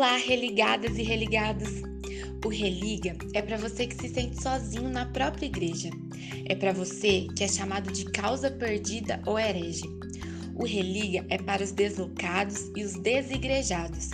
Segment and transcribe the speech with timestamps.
[0.00, 1.82] Olá, religadas e religados!
[2.42, 5.90] O Religa é para você que se sente sozinho na própria igreja.
[6.46, 9.84] É para você que é chamado de causa perdida ou herege.
[10.54, 14.08] O Religa é para os deslocados e os desigrejados,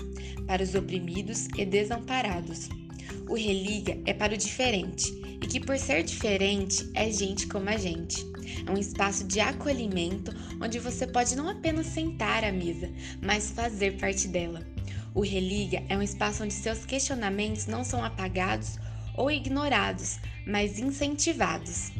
[0.44, 2.68] para os oprimidos e desamparados.
[3.28, 7.76] O Religa é para o diferente e que, por ser diferente, é gente como a
[7.76, 8.26] gente.
[8.66, 12.90] É um espaço de acolhimento onde você pode não apenas sentar à mesa,
[13.22, 14.74] mas fazer parte dela.
[15.16, 18.78] O Religa é um espaço onde seus questionamentos não são apagados
[19.16, 21.90] ou ignorados, mas incentivados.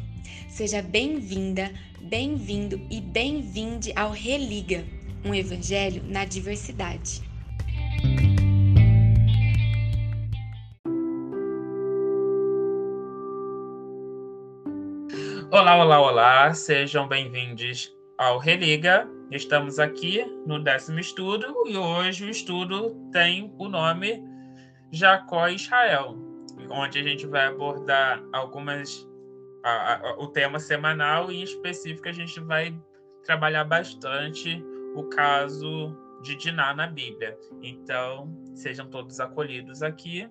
[0.47, 4.85] Seja bem-vinda, bem-vindo e bem-vinde ao Religa,
[5.25, 7.23] um evangelho na diversidade.
[15.49, 19.07] Olá, olá, olá, sejam bem-vindos ao Religa.
[19.29, 24.23] Estamos aqui no décimo estudo e hoje o estudo tem o nome
[24.91, 26.17] Jacó Israel,
[26.69, 29.07] onde a gente vai abordar algumas
[29.63, 32.73] a, a, o tema semanal e em específico a gente vai
[33.23, 34.63] trabalhar bastante
[34.95, 37.37] o caso de Diná na Bíblia.
[37.61, 40.27] Então, sejam todos acolhidos aqui.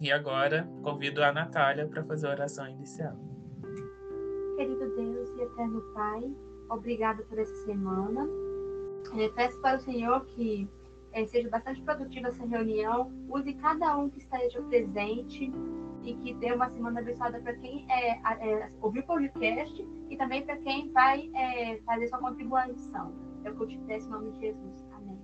[0.00, 3.16] E agora convido a Natália para fazer a oração inicial.
[4.56, 6.34] Querido Deus e eterno Pai,
[6.70, 8.28] obrigado por essa semana.
[9.16, 10.68] É, peço para o Senhor que
[11.12, 15.52] é, seja bastante produtiva essa reunião, use cada um que esteja presente
[16.02, 20.44] e que dê uma semana abençoada para quem é, é, ouviu o podcast e também
[20.44, 23.14] para quem vai é, fazer sua contribuição.
[23.44, 24.84] É o que eu te peço em nome de Jesus.
[24.92, 25.18] Amém.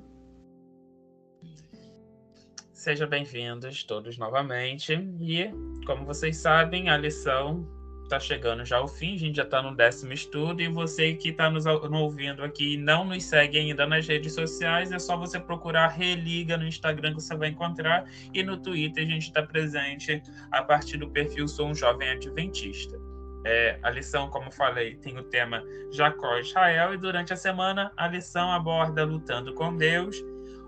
[2.73, 4.95] Sejam bem-vindos todos novamente.
[5.21, 5.51] E,
[5.87, 7.67] como vocês sabem, a lição
[8.11, 11.29] está chegando já ao fim, a gente já está no décimo estudo, e você que
[11.29, 15.39] está nos ouvindo aqui e não nos segue ainda nas redes sociais, é só você
[15.39, 20.21] procurar Religa no Instagram que você vai encontrar, e no Twitter a gente está presente
[20.51, 22.99] a partir do perfil Sou um Jovem Adventista.
[23.45, 25.63] É, a lição, como falei, tem o tema
[25.93, 30.17] Jacó e Israel, e durante a semana a lição aborda lutando com Deus,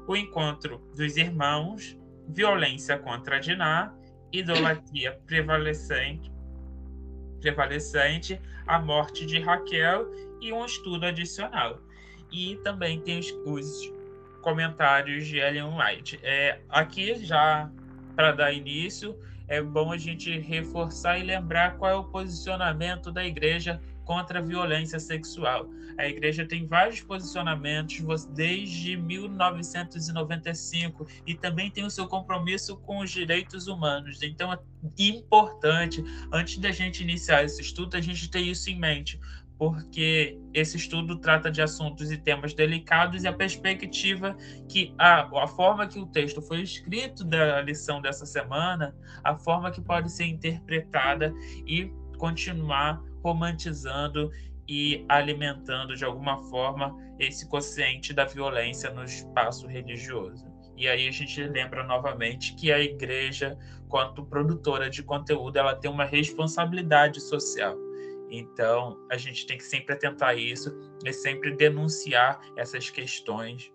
[0.06, 1.98] o encontro dos irmãos,
[2.28, 3.92] violência contra Diná,
[4.32, 6.32] idolatria prevalecente,
[7.42, 10.06] prevalecente, a morte de Raquel
[10.41, 11.80] e um estudo adicional.
[12.30, 13.92] E também tem os, os
[14.41, 16.19] comentários de Ellen White.
[16.22, 17.70] É, aqui, já
[18.16, 23.25] para dar início, é bom a gente reforçar e lembrar qual é o posicionamento da
[23.25, 25.68] igreja contra a violência sexual.
[25.98, 33.10] A igreja tem vários posicionamentos desde 1995 e também tem o seu compromisso com os
[33.10, 34.22] direitos humanos.
[34.22, 34.58] Então é
[34.98, 36.02] importante,
[36.32, 39.20] antes da gente iniciar esse estudo, a gente ter isso em mente,
[39.58, 44.36] porque esse estudo trata de assuntos e temas delicados e a perspectiva
[44.69, 48.92] que a, a forma que o texto foi escrito da lição dessa semana,
[49.22, 51.32] a forma que pode ser interpretada
[51.64, 54.30] e continuar romantizando
[54.68, 60.46] e alimentando de alguma forma esse consciente da violência no espaço religioso.
[60.76, 65.90] E aí a gente lembra novamente que a igreja, quanto produtora de conteúdo, ela tem
[65.90, 67.76] uma responsabilidade social.
[68.30, 73.70] Então, a gente tem que sempre atentar isso e sempre denunciar essas questões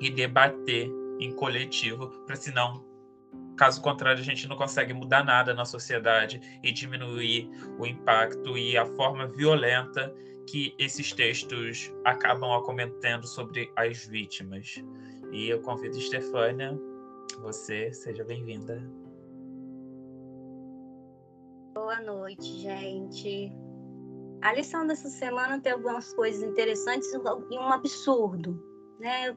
[0.00, 0.90] e debater
[1.20, 2.84] em coletivo, para senão
[3.56, 7.48] Caso contrário, a gente não consegue mudar nada na sociedade e diminuir
[7.78, 10.12] o impacto e a forma violenta
[10.48, 14.82] que esses textos acabam acometendo sobre as vítimas.
[15.32, 16.78] E eu convido Stefânia,
[17.40, 18.82] você seja bem-vinda.
[21.74, 23.52] Boa noite, gente.
[24.42, 28.62] A lição dessa semana tem algumas coisas interessantes e um absurdo,
[29.00, 29.36] né?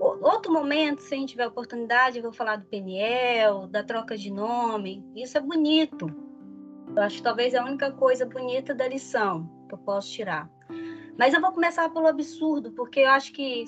[0.00, 4.32] Outro momento, se a gente tiver oportunidade, eu vou falar do Peniel, da troca de
[4.32, 5.04] nome.
[5.14, 6.06] Isso é bonito.
[6.96, 10.50] Eu acho que talvez é a única coisa bonita da lição que eu posso tirar.
[11.18, 13.66] Mas eu vou começar pelo absurdo, porque eu acho que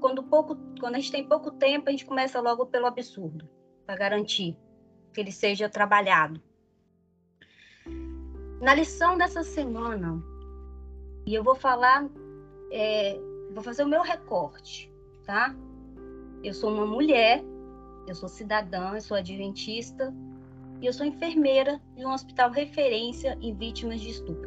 [0.00, 3.46] quando, pouco, quando a gente tem pouco tempo, a gente começa logo pelo absurdo,
[3.84, 4.56] para garantir
[5.12, 6.40] que ele seja trabalhado.
[8.62, 10.22] Na lição dessa semana,
[11.26, 12.08] e eu vou falar,
[12.72, 13.20] é,
[13.52, 14.90] vou fazer o meu recorte,
[15.26, 15.54] tá?
[16.42, 17.42] Eu sou uma mulher,
[18.06, 20.14] eu sou cidadã, eu sou adventista
[20.80, 24.44] e eu sou enfermeira de um hospital referência em vítimas de estupro,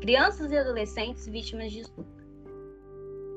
[0.00, 2.24] crianças e adolescentes vítimas de estupro.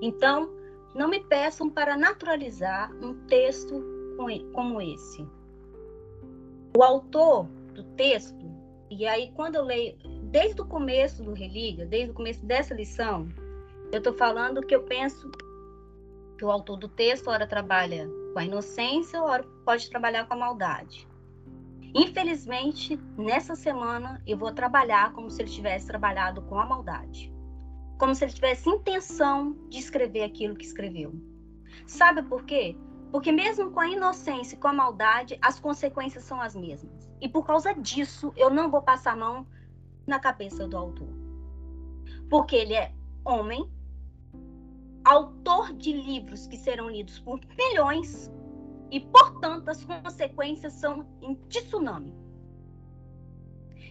[0.01, 0.49] Então,
[0.93, 3.83] não me peçam para naturalizar um texto
[4.53, 5.27] como esse.
[6.77, 8.45] O autor do texto,
[8.89, 9.97] e aí quando eu leio,
[10.31, 13.27] desde o começo do Religa, desde o começo dessa lição,
[13.91, 15.29] eu estou falando que eu penso
[16.37, 20.37] que o autor do texto, ora trabalha com a inocência, ou pode trabalhar com a
[20.37, 21.07] maldade.
[21.93, 27.33] Infelizmente, nessa semana eu vou trabalhar como se ele tivesse trabalhado com a maldade.
[27.97, 31.13] Como se ele tivesse intenção de escrever aquilo que escreveu.
[31.87, 32.77] Sabe por quê?
[33.11, 37.09] Porque mesmo com a inocência e com a maldade, as consequências são as mesmas.
[37.21, 39.47] E por causa disso, eu não vou passar a mão
[40.05, 41.07] na cabeça do autor.
[42.29, 42.91] Porque ele é
[43.23, 43.71] homem,
[45.05, 48.31] autor de livros que serão lidos por milhões,
[48.91, 52.15] e, portanto, as consequências são em tsunami.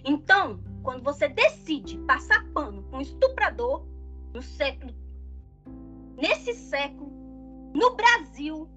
[0.05, 3.87] Então, quando você decide passar pano com um estuprador
[4.33, 4.95] no século,
[6.17, 7.11] nesse século,
[7.75, 8.69] no Brasil,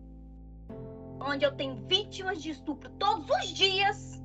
[1.20, 4.24] onde eu tenho vítimas de estupro todos os dias,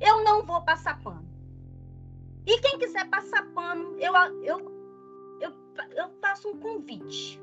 [0.00, 1.28] eu não vou passar pano.
[2.46, 4.77] E quem quiser passar pano, eu, eu,
[5.78, 7.40] eu, eu faço um convite.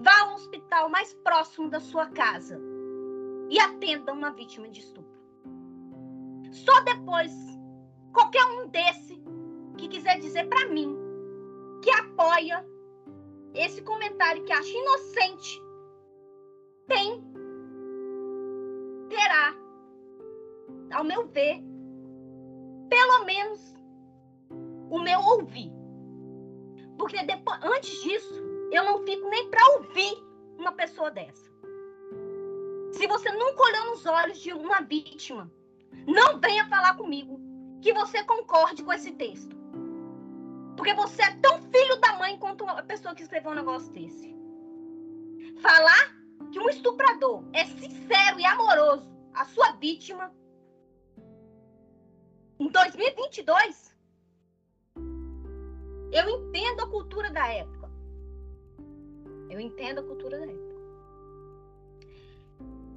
[0.00, 2.60] Vá ao hospital mais próximo da sua casa
[3.50, 5.18] e atenda uma vítima de estupro.
[6.52, 7.32] Só depois,
[8.12, 9.20] qualquer um desse
[9.76, 10.96] que quiser dizer para mim
[11.82, 12.64] que apoia
[13.54, 15.62] esse comentário que acha inocente,
[16.86, 17.22] tem,
[19.08, 19.54] terá,
[20.92, 21.62] ao meu ver,
[22.88, 23.74] pelo menos
[24.90, 25.77] o meu ouvir.
[26.98, 28.34] Porque depois, antes disso,
[28.72, 30.22] eu não fico nem para ouvir
[30.58, 31.48] uma pessoa dessa.
[32.92, 35.50] Se você nunca olhou nos olhos de uma vítima,
[36.06, 37.40] não venha falar comigo
[37.80, 39.56] que você concorde com esse texto.
[40.76, 44.36] Porque você é tão filho da mãe quanto a pessoa que escreveu um negócio desse.
[45.60, 46.16] Falar
[46.50, 50.32] que um estuprador é sincero e amoroso à sua vítima
[52.58, 53.87] em 2022,
[56.12, 57.90] eu entendo a cultura da época.
[59.50, 60.78] Eu entendo a cultura da época.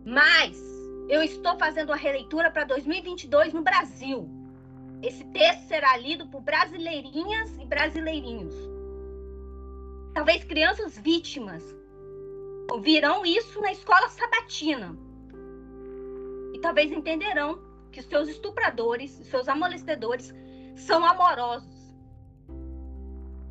[0.05, 0.61] Mas
[1.07, 4.29] eu estou fazendo a releitura para 2022 no Brasil.
[5.01, 8.53] Esse texto será lido por brasileirinhas e brasileirinhos.
[10.13, 11.63] Talvez crianças vítimas
[12.71, 14.97] ouvirão isso na escola sabatina.
[16.53, 17.59] E talvez entenderão
[17.91, 20.33] que os seus estupradores, seus amolestadores
[20.75, 21.70] são amorosos.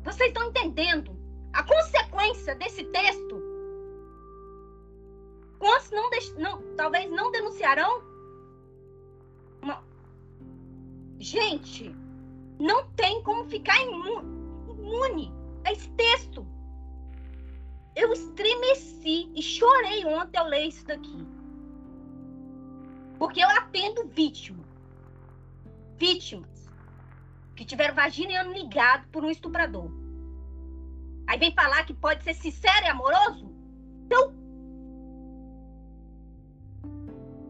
[0.03, 1.15] Vocês estão entendendo
[1.53, 3.41] a consequência desse texto,
[5.59, 8.03] quantos não, não talvez não denunciarão?
[9.61, 9.83] Uma...
[11.19, 11.95] Gente,
[12.59, 15.31] não tem como ficar imune
[15.63, 16.45] a esse texto.
[17.95, 21.27] Eu estremeci e chorei ontem ao ler isso daqui.
[23.19, 24.63] Porque eu atendo vítima.
[25.97, 26.50] Vítimas
[27.61, 29.91] que tiveram vagina e ano ligado por um estuprador.
[31.27, 33.53] Aí vem falar que pode ser sincero e amoroso?
[34.03, 34.33] Então,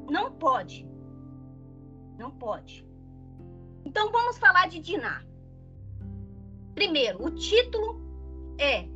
[0.09, 0.85] não pode.
[2.17, 2.85] Não pode.
[3.85, 5.23] Então vamos falar de Diná.
[6.75, 8.01] Primeiro, o título
[8.59, 8.89] é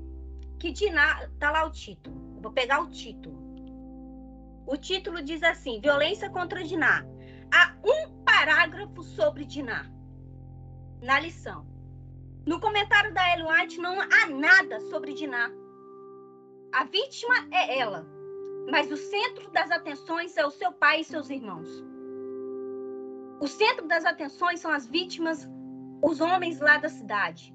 [0.60, 2.34] que Diná, tá lá o título.
[2.36, 3.38] Eu vou pegar o título.
[4.68, 7.06] O título diz assim: Violência contra Diná.
[7.54, 9.95] Há um parágrafo sobre Diná
[11.02, 11.66] na lição.
[12.46, 15.52] No comentário da Ellen White não há nada sobre Diná.
[16.72, 18.06] A vítima é ela,
[18.70, 21.84] mas o centro das atenções é o seu pai e seus irmãos.
[23.40, 25.48] O centro das atenções são as vítimas,
[26.02, 27.54] os homens lá da cidade.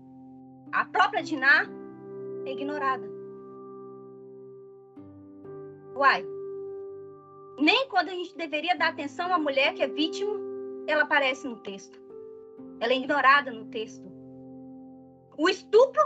[0.73, 1.67] A própria Diná
[2.45, 3.09] é ignorada.
[5.95, 6.25] Uai,
[7.59, 10.35] nem quando a gente deveria dar atenção à mulher que é vítima,
[10.87, 12.00] ela aparece no texto.
[12.81, 14.11] Ela é ignorada no texto.
[15.37, 16.03] O estupro,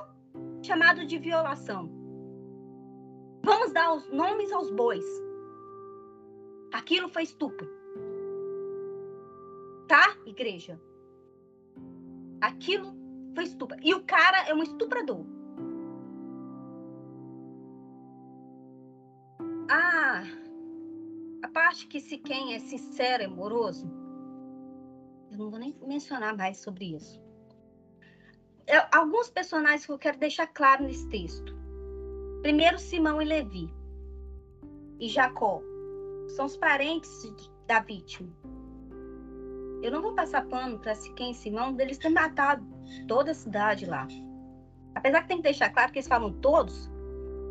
[0.63, 1.91] chamado de violação.
[3.45, 5.05] Vamos dar os nomes aos bois.
[6.73, 7.69] Aquilo foi estupro.
[9.87, 10.81] Tá, igreja?
[12.41, 12.95] Aquilo
[13.35, 13.77] foi estupro.
[13.83, 15.25] E o cara é um estuprador.
[19.71, 20.25] Ah,
[21.43, 23.87] a parte que se quem é sincero e amoroso,
[25.35, 27.25] eu não vou nem mencionar mais sobre isso
[28.93, 31.55] alguns personagens que eu quero deixar claro nesse texto.
[32.43, 33.73] Primeiro, Simão e Levi.
[34.99, 35.61] E Jacó.
[36.29, 37.11] São os parentes
[37.67, 38.33] da vítima.
[39.83, 42.67] Eu não vou passar pano para quem e Simão, deles ter matado
[43.07, 44.07] toda a cidade lá.
[44.95, 46.91] Apesar que tem que deixar claro que eles falam todos,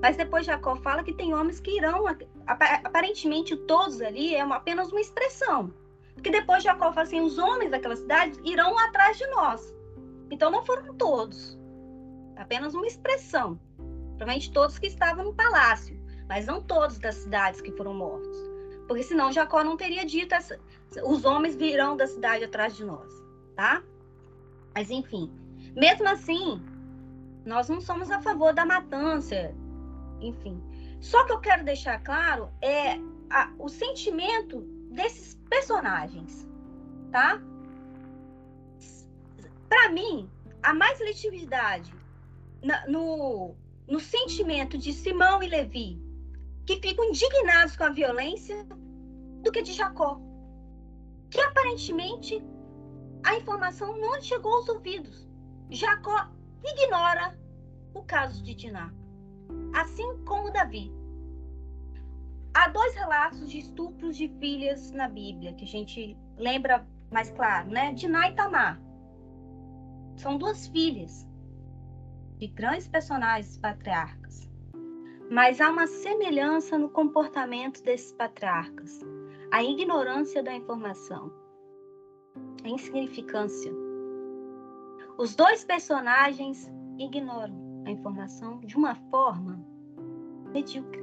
[0.01, 2.05] mas depois Jacó fala que tem homens que irão,
[2.47, 5.71] aparentemente todos ali é apenas uma expressão.
[6.13, 9.73] Porque depois Jacó fala assim, os homens daquela cidade irão atrás de nós.
[10.31, 11.59] Então não foram todos,
[12.35, 13.59] apenas uma expressão.
[14.17, 18.37] Provavelmente todos que estavam no palácio, mas não todos das cidades que foram mortos.
[18.87, 20.59] Porque senão Jacó não teria dito essa,
[21.03, 23.11] os homens virão da cidade atrás de nós,
[23.55, 23.83] tá?
[24.73, 25.31] Mas enfim,
[25.75, 26.61] mesmo assim,
[27.45, 29.53] nós não somos a favor da matança,
[30.21, 30.61] enfim.
[31.01, 32.97] Só que eu quero deixar claro é
[33.29, 36.47] a, o sentimento desses personagens,
[37.11, 37.41] tá?
[39.67, 40.29] Para mim,
[40.61, 41.93] a mais legitimidade
[42.87, 43.55] no,
[43.87, 46.01] no sentimento de Simão e Levi,
[46.65, 48.65] que ficam indignados com a violência,
[49.43, 50.21] do que de Jacó,
[51.29, 52.41] que aparentemente
[53.25, 55.27] a informação não chegou aos ouvidos.
[55.69, 56.29] Jacó
[56.63, 57.37] ignora
[57.93, 58.93] o caso de Diná,
[59.75, 60.91] assim como Davi.
[62.53, 67.69] Há dois relatos de estupros de filhas na Bíblia que a gente lembra mais claro,
[67.69, 67.93] né?
[67.93, 68.79] Diná e Tamar.
[70.15, 71.27] São duas filhas
[72.37, 74.47] de grandes personagens patriarcas.
[75.31, 78.99] Mas há uma semelhança no comportamento desses patriarcas:
[79.51, 81.31] a ignorância da informação,
[82.63, 83.71] a insignificância.
[85.17, 89.59] Os dois personagens ignoram a informação de uma forma
[90.51, 91.02] medíocre.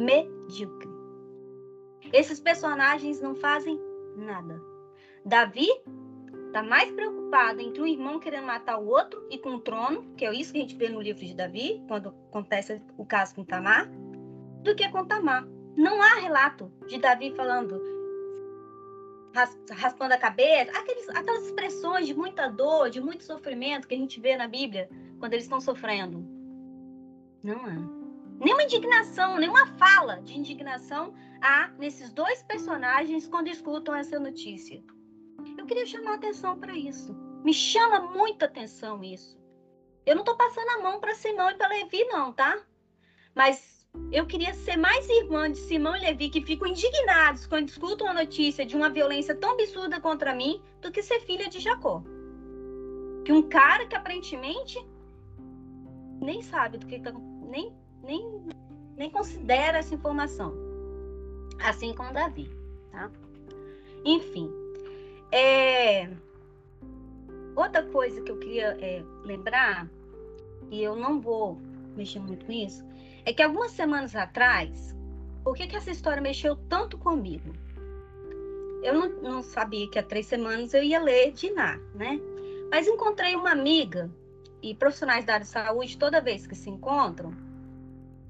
[0.00, 0.88] Medíocre.
[2.12, 3.78] Esses personagens não fazem
[4.16, 4.60] nada.
[5.24, 5.68] Davi
[6.46, 10.24] está mais preocupado entre um irmão querendo matar o outro e com o trono, que
[10.24, 13.44] é isso que a gente vê no livro de Davi, quando acontece o caso com
[13.44, 13.88] Tamar,
[14.62, 15.46] do que com Tamar.
[15.76, 17.80] Não há relato de Davi falando,
[19.70, 24.18] raspando a cabeça, aqueles, aquelas expressões de muita dor, de muito sofrimento que a gente
[24.18, 24.88] vê na Bíblia
[25.18, 26.24] quando eles estão sofrendo.
[27.44, 27.99] Não há.
[28.40, 34.82] Nenhuma indignação, nenhuma fala de indignação há nesses dois personagens quando escutam essa notícia.
[35.58, 37.14] Eu queria chamar atenção para isso.
[37.44, 39.38] Me chama muita atenção isso.
[40.06, 42.58] Eu não estou passando a mão para Simão e para Levi, não, tá?
[43.34, 48.08] Mas eu queria ser mais irmã de Simão e Levi, que ficam indignados quando escutam
[48.08, 52.02] a notícia de uma violência tão absurda contra mim, do que ser filha de Jacó.
[53.24, 54.78] Que um cara que aparentemente
[56.20, 58.42] nem sabe do que tá, nem, nem,
[58.96, 60.54] nem considera essa informação.
[61.62, 62.50] Assim como Davi,
[62.90, 63.10] tá?
[64.04, 64.50] Enfim,
[65.32, 66.08] é...
[67.54, 69.88] Outra coisa que eu queria é, lembrar,
[70.70, 71.58] e eu não vou
[71.96, 72.84] mexer muito com isso,
[73.24, 74.96] é que algumas semanas atrás,
[75.44, 77.52] por que, que essa história mexeu tanto comigo?
[78.82, 82.18] Eu não, não sabia que há três semanas eu ia ler Diná, né?
[82.70, 84.10] Mas encontrei uma amiga
[84.62, 87.34] e profissionais da área de saúde, toda vez que se encontram,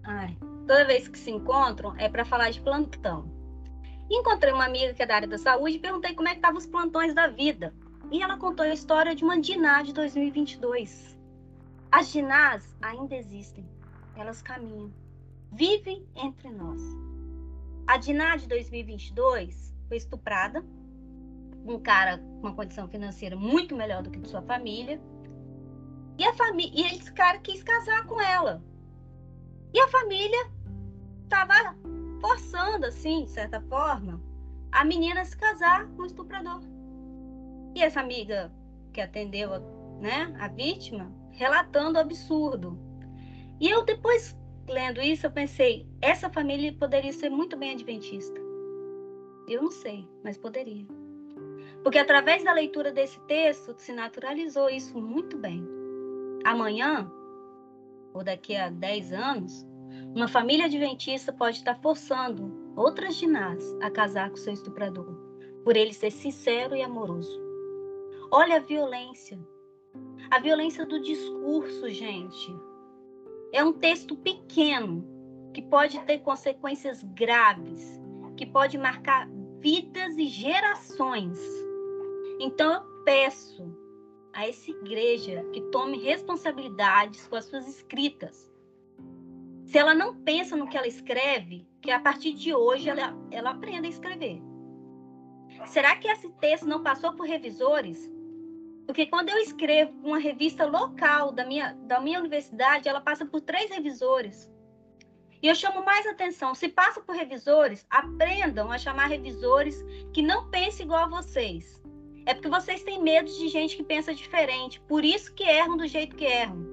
[0.05, 3.31] ai, toda vez que se encontram, é para falar de plantão.
[4.11, 6.59] Encontrei uma amiga que é da área da saúde e perguntei como é que estavam
[6.59, 7.73] os plantões da vida.
[8.11, 11.17] E ela contou a história de uma Diná de 2022.
[11.93, 13.65] As Dinás ainda existem.
[14.17, 14.93] Elas caminham.
[15.53, 16.83] Vivem entre nós.
[17.87, 20.65] A Diná de 2022 foi estuprada.
[21.65, 25.01] Um cara com uma condição financeira muito melhor do que de sua família.
[26.19, 28.63] E, a família, e esse cara quis casar com ela.
[29.73, 30.51] E a família
[31.25, 31.77] estava
[32.21, 34.21] forçando, assim, de certa forma,
[34.73, 36.61] a menina a se casar com o estuprador.
[37.75, 38.53] E essa amiga
[38.93, 39.51] que atendeu
[40.01, 42.79] né, a vítima, relatando o absurdo.
[43.61, 44.37] E eu depois,
[44.69, 48.41] lendo isso, eu pensei, essa família poderia ser muito bem adventista.
[49.49, 50.87] Eu não sei, mas poderia.
[51.83, 55.67] Porque através da leitura desse texto se naturalizou isso muito bem.
[56.45, 57.11] Amanhã,
[58.15, 59.67] ou daqui a 10 anos,
[60.15, 65.15] uma família adventista pode estar forçando outras ginás a casar com seu estuprador,
[65.65, 67.41] por ele ser sincero e amoroso.
[68.31, 69.39] Olha a violência.
[70.31, 72.55] A violência do discurso, gente.
[73.53, 75.05] É um texto pequeno
[75.53, 78.01] que pode ter consequências graves,
[78.37, 79.29] que pode marcar
[79.61, 81.39] vidas e gerações.
[82.41, 83.77] Então eu peço
[84.33, 88.51] a essa igreja que tome responsabilidades com as suas escritas
[89.71, 93.51] se ela não pensa no que ela escreve, que a partir de hoje ela, ela
[93.51, 94.43] aprenda a escrever.
[95.67, 98.11] Será que esse texto não passou por revisores?
[98.85, 103.43] Porque quando eu escrevo uma revista local da minha, da minha universidade, ela passa por
[103.43, 104.51] três revisores.
[105.41, 109.81] E eu chamo mais atenção, se passa por revisores, aprendam a chamar revisores
[110.13, 111.81] que não pensem igual a vocês.
[112.31, 115.85] É porque vocês têm medo de gente que pensa diferente, por isso que erram do
[115.89, 116.65] jeito que erram.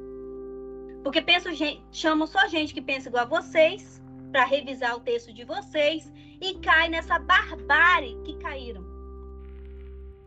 [1.03, 1.49] Porque penso,
[1.91, 3.99] chamam só gente que pensa igual a vocês
[4.31, 8.85] para revisar o texto de vocês e cai nessa barbárie que caíram.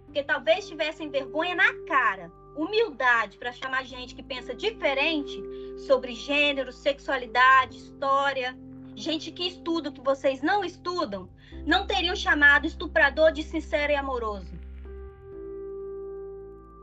[0.07, 5.41] Porque talvez tivessem vergonha na cara, humildade para chamar gente que pensa diferente
[5.87, 8.59] sobre gênero, sexualidade, história
[8.97, 11.29] gente que estuda o que vocês não estudam,
[11.65, 14.60] não teriam chamado estuprador de sincero e amoroso.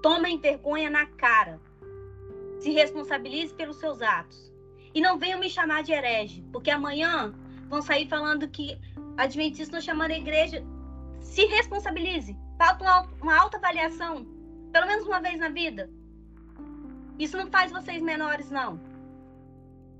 [0.01, 1.60] Tomem vergonha na cara.
[2.60, 4.51] Se responsabilize pelos seus atos.
[4.94, 7.34] E não venham me chamar de herege, porque amanhã
[7.68, 8.80] vão sair falando que
[9.18, 10.63] adventistas estão chamando a igreja.
[11.20, 12.38] Se responsabilize.
[12.58, 14.25] Falta uma, uma alta avaliação,
[14.72, 15.89] pelo menos uma vez na vida.
[17.20, 18.80] Isso não faz vocês menores, não.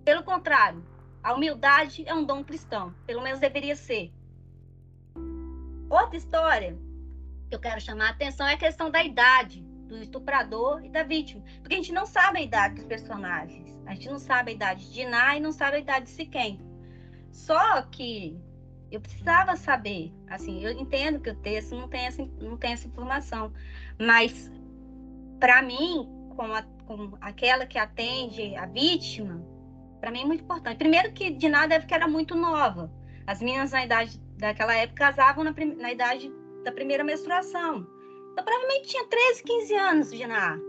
[0.04, 0.84] Pelo contrário,
[1.22, 4.12] a humildade é um dom cristão, pelo menos deveria ser.
[5.90, 6.78] Outra história
[7.50, 11.04] que eu quero chamar a atenção é a questão da idade do estuprador e da
[11.04, 13.76] vítima, porque a gente não sabe a idade dos personagens.
[13.86, 16.60] A gente não sabe a idade de Iná e não sabe a idade de Siquém.
[17.32, 18.40] Só que
[18.92, 22.88] eu precisava saber, assim, eu entendo que o texto não tem essa, não tem essa
[22.88, 23.52] informação,
[24.00, 24.52] mas
[25.40, 29.42] para mim, como, a, como aquela que atende a vítima,
[30.00, 30.78] para mim é muito importante.
[30.78, 32.92] Primeiro que de nada deve que era muito nova.
[33.26, 36.32] As meninas na idade daquela época casavam na, na idade
[36.64, 37.86] da primeira menstruação.
[38.38, 40.60] Então provavelmente tinha 13, 15 anos Diná.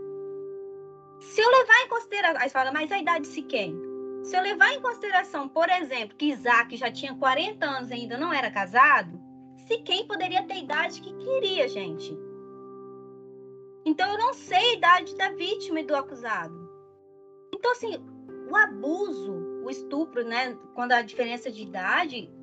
[1.19, 3.79] Se eu levar em consideração, aí fala, mas a idade de Siquém?
[4.23, 8.17] Se eu levar em consideração, por exemplo, que Isaac já tinha 40 anos e ainda
[8.17, 9.21] não era casado,
[9.67, 12.17] Siquém poderia ter a idade que queria, gente.
[13.85, 16.67] Então eu não sei a idade da vítima e do acusado.
[17.53, 18.03] Então, assim,
[18.49, 20.57] o abuso, o estupro, né?
[20.73, 22.33] Quando a diferença de idade,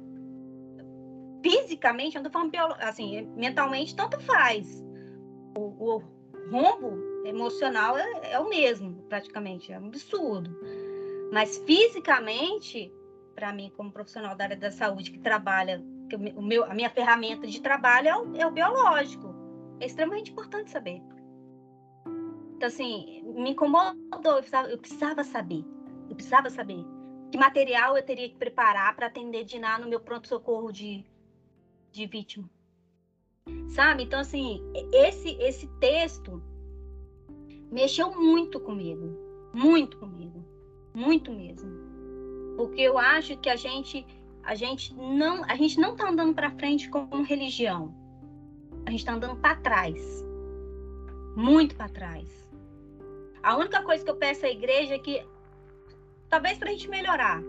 [1.43, 4.86] fisicamente, eu não tô falando assim, mentalmente, tanto faz.
[5.57, 6.03] O, o
[6.51, 10.51] rombo emocional é, é o mesmo, praticamente, é um absurdo.
[11.33, 12.93] Mas fisicamente,
[13.35, 16.91] para mim, como profissional da área da saúde que trabalha, que o meu, a minha
[16.91, 19.35] ferramenta de trabalho é o, é o biológico.
[19.81, 21.03] É extremamente importante saber.
[22.57, 25.65] Então, assim, me incomodou, eu precisava, eu precisava saber.
[26.09, 26.85] Eu precisava saber
[27.31, 31.05] que material eu teria que preparar para atender Diná no meu pronto-socorro de,
[31.91, 32.49] de vítima.
[33.69, 34.05] Sabe?
[34.05, 36.43] Então, assim, esse, esse texto
[37.71, 39.17] mexeu muito comigo.
[39.53, 40.45] Muito comigo
[40.97, 41.71] muito mesmo.
[42.57, 44.05] Porque eu acho que a gente
[44.43, 47.95] a gente não a gente não está andando para frente como religião.
[48.87, 50.25] A gente está andando para trás.
[51.37, 52.27] Muito para trás.
[53.43, 55.23] A única coisa que eu peço à igreja é que
[56.31, 57.41] talvez para a gente melhorar,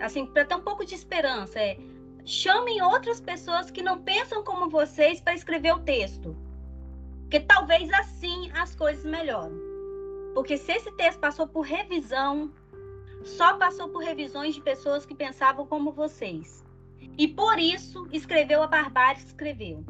[0.00, 1.78] assim, para ter um pouco de esperança, é
[2.30, 6.36] chamem outras pessoas que não pensam como vocês para escrever o texto.
[7.22, 9.58] Porque talvez assim as coisas melhoram.
[10.34, 12.52] Porque se esse texto passou por revisão,
[13.24, 16.64] só passou por revisões de pessoas que pensavam como vocês.
[17.18, 19.84] E por isso escreveu a barbárie que escreveu.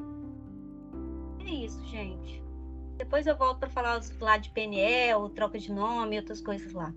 [1.41, 2.43] É isso, gente.
[2.97, 6.93] Depois eu volto para falar lá de PNL, troca de nome, outras coisas lá.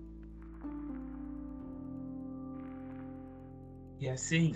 [4.00, 4.54] E assim,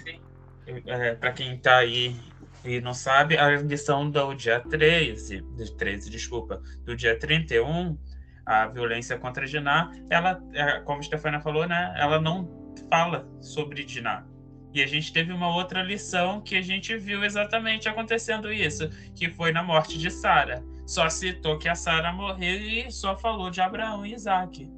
[0.86, 2.16] é, para quem está aí
[2.64, 5.42] e não sabe, a lição do dia 13,
[5.76, 7.96] 13, desculpa, do dia 31
[8.44, 12.48] a violência contra Diná, ela, é, como a Stefania falou, né, ela não
[12.90, 14.24] fala sobre Diná.
[14.72, 19.28] E a gente teve uma outra lição que a gente viu exatamente acontecendo isso, que
[19.30, 20.64] foi na morte de Sara.
[20.86, 24.70] Só citou que a Sara morreu e só falou de Abraão e Isaac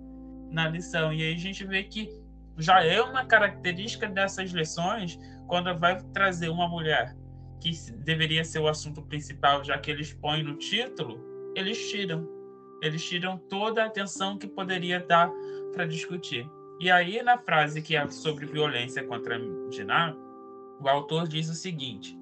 [0.50, 1.12] na lição.
[1.12, 2.10] E aí a gente vê que
[2.58, 5.18] já é uma característica dessas lições
[5.50, 7.16] quando vai trazer uma mulher
[7.60, 7.72] que
[8.04, 11.20] deveria ser o assunto principal, já que eles põem no título,
[11.56, 12.26] eles tiram
[12.80, 15.30] eles tiram toda a atenção que poderia dar
[15.74, 16.48] para discutir.
[16.80, 20.16] E aí, na frase que é sobre violência contra Diná,
[20.80, 22.16] o autor diz o seguinte: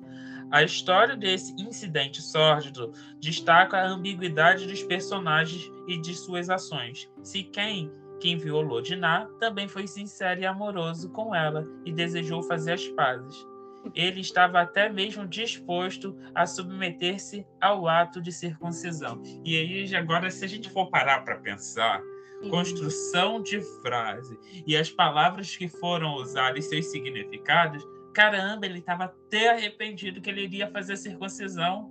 [0.51, 7.09] a história desse incidente sórdido destaca a ambiguidade dos personagens e de suas ações.
[7.23, 12.72] Se quem quem violou Diná também foi sincero e amoroso com ela e desejou fazer
[12.72, 13.46] as pazes.
[13.94, 19.22] Ele estava até mesmo disposto a submeter-se ao ato de circuncisão.
[19.44, 22.02] E aí, agora, se a gente for parar para pensar,
[22.50, 29.04] construção de frase e as palavras que foram usadas e seus significados, caramba, ele estava
[29.04, 31.90] até arrependido que ele iria fazer circuncisão.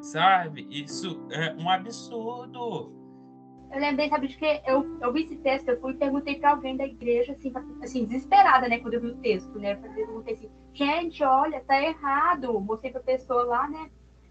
[0.00, 0.66] Sabe?
[0.70, 3.03] Isso é um absurdo
[3.74, 6.52] eu lembrei, sabe, de que eu, eu vi esse texto, eu fui e perguntei para
[6.52, 9.72] alguém da igreja, assim, assim, desesperada, né, quando eu vi o texto, né?
[9.72, 12.60] Eu perguntei assim, gente, olha, tá errado.
[12.60, 13.90] Mostrei pra pessoa lá, né?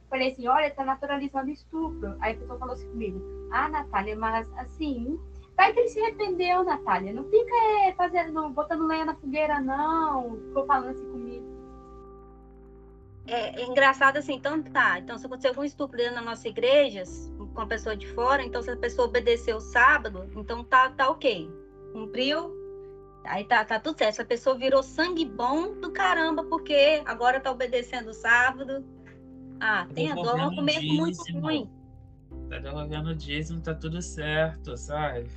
[0.10, 2.16] Falei assim, olha, tá naturalizando estupro.
[2.22, 5.20] Aí a pessoa falou assim comigo, ah, Natália, mas assim,
[5.58, 7.12] vai que ele se arrependeu, Natália.
[7.12, 10.38] Não fica é, fazendo, botando lenha na fogueira, não.
[10.38, 11.54] Ficou falando assim comigo.
[13.26, 15.00] É, é, engraçado assim, então tá.
[15.00, 17.04] Então, se acontecer algum estupro dentro da nossa igreja,
[17.54, 21.10] com a pessoa de fora, então se a pessoa obedeceu o sábado, então tá, tá
[21.10, 21.50] ok.
[21.92, 22.64] Cumpriu
[23.26, 24.10] Aí tá, tá tudo certo.
[24.10, 28.86] Essa pessoa virou sangue bom do caramba, porque agora tá obedecendo o sábado.
[29.60, 31.70] Ah, tem a dó, mesmo muito ruim.
[32.50, 35.28] Tá devolvendo o dízimo, tá tudo certo, sabe?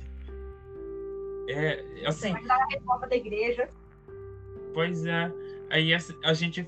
[1.49, 2.33] É, assim.
[2.33, 3.69] Vai dar a reforma da igreja.
[4.73, 5.31] Pois é.
[5.69, 5.91] Aí
[6.23, 6.67] a gente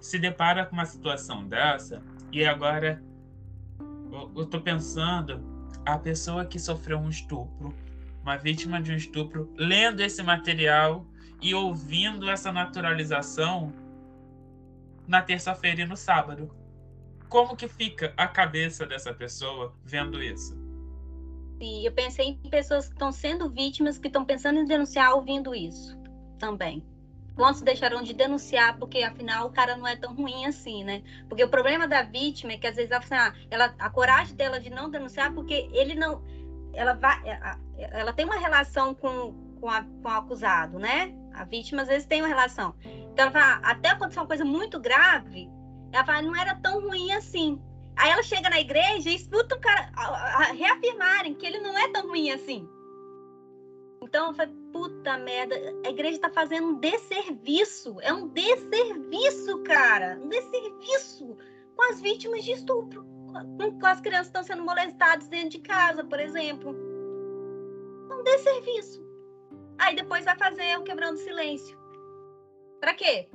[0.00, 3.02] se depara com uma situação dessa, e agora
[4.36, 5.40] eu tô pensando,
[5.84, 7.74] a pessoa que sofreu um estupro,
[8.22, 11.06] uma vítima de um estupro, lendo esse material
[11.42, 13.72] e ouvindo essa naturalização
[15.06, 16.50] na terça-feira e no sábado.
[17.28, 20.56] Como que fica a cabeça dessa pessoa vendo isso?
[21.60, 25.54] Sim, eu pensei em pessoas que estão sendo vítimas, que estão pensando em denunciar ouvindo
[25.54, 25.96] isso
[26.38, 26.82] também.
[27.36, 31.02] Quantos deixarão de denunciar porque afinal o cara não é tão ruim assim, né?
[31.28, 34.60] Porque o problema da vítima é que às vezes ela, assim, ela a coragem dela
[34.60, 36.22] de não denunciar porque ele não
[36.72, 37.20] ela vai
[37.76, 41.12] ela tem uma relação com, com, a, com o acusado, né?
[41.34, 42.74] A vítima às vezes tem uma relação.
[42.84, 45.50] Então ela fala, até acontecer uma coisa muito grave,
[45.92, 47.60] ela fala, não era tão ruim assim.
[47.96, 51.76] Aí ela chega na igreja e escuta o cara a, a, reafirmarem que ele não
[51.78, 52.68] é tão ruim assim.
[54.02, 54.34] Então eu
[54.74, 55.54] puta merda,
[55.86, 57.96] a igreja tá fazendo um desserviço.
[58.00, 60.18] É um desserviço, cara.
[60.20, 61.38] Um desserviço
[61.76, 63.06] com as vítimas de estupro.
[63.80, 66.74] Com as crianças que estão sendo molestadas dentro de casa, por exemplo.
[68.10, 69.00] É um desserviço.
[69.78, 71.78] Aí depois vai fazer o quebrando silêncio.
[72.80, 73.28] Para quê?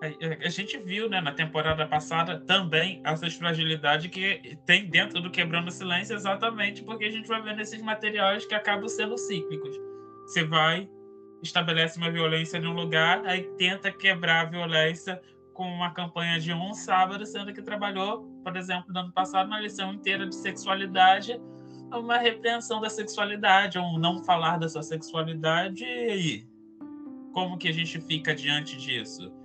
[0.00, 5.68] A gente viu né, na temporada passada também essa fragilidade que tem dentro do Quebrando
[5.68, 9.76] o Silêncio, exatamente porque a gente vai vendo esses materiais que acabam sendo cíclicos.
[10.26, 10.88] Você vai,
[11.42, 15.20] estabelece uma violência em um lugar, aí tenta quebrar a violência
[15.52, 19.60] com uma campanha de um sábado, sendo que trabalhou, por exemplo, no ano passado, uma
[19.60, 21.38] lição inteira de sexualidade,
[21.92, 26.48] uma repreensão da sexualidade, ou um não falar da sua sexualidade, e aí?
[27.34, 29.39] Como que a gente fica diante disso?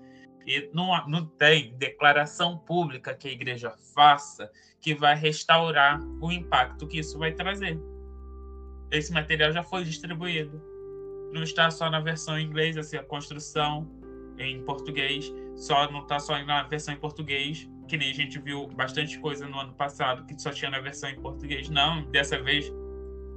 [0.45, 6.87] E não, não tem declaração pública que a igreja faça que vai restaurar o impacto
[6.87, 7.79] que isso vai trazer.
[8.91, 10.61] Esse material já foi distribuído.
[11.33, 13.89] Não está só na versão em inglês, assim, a construção
[14.37, 18.67] em português, só não está só na versão em português, que nem a gente viu
[18.67, 21.69] bastante coisa no ano passado que só tinha na versão em português.
[21.69, 22.71] Não, dessa vez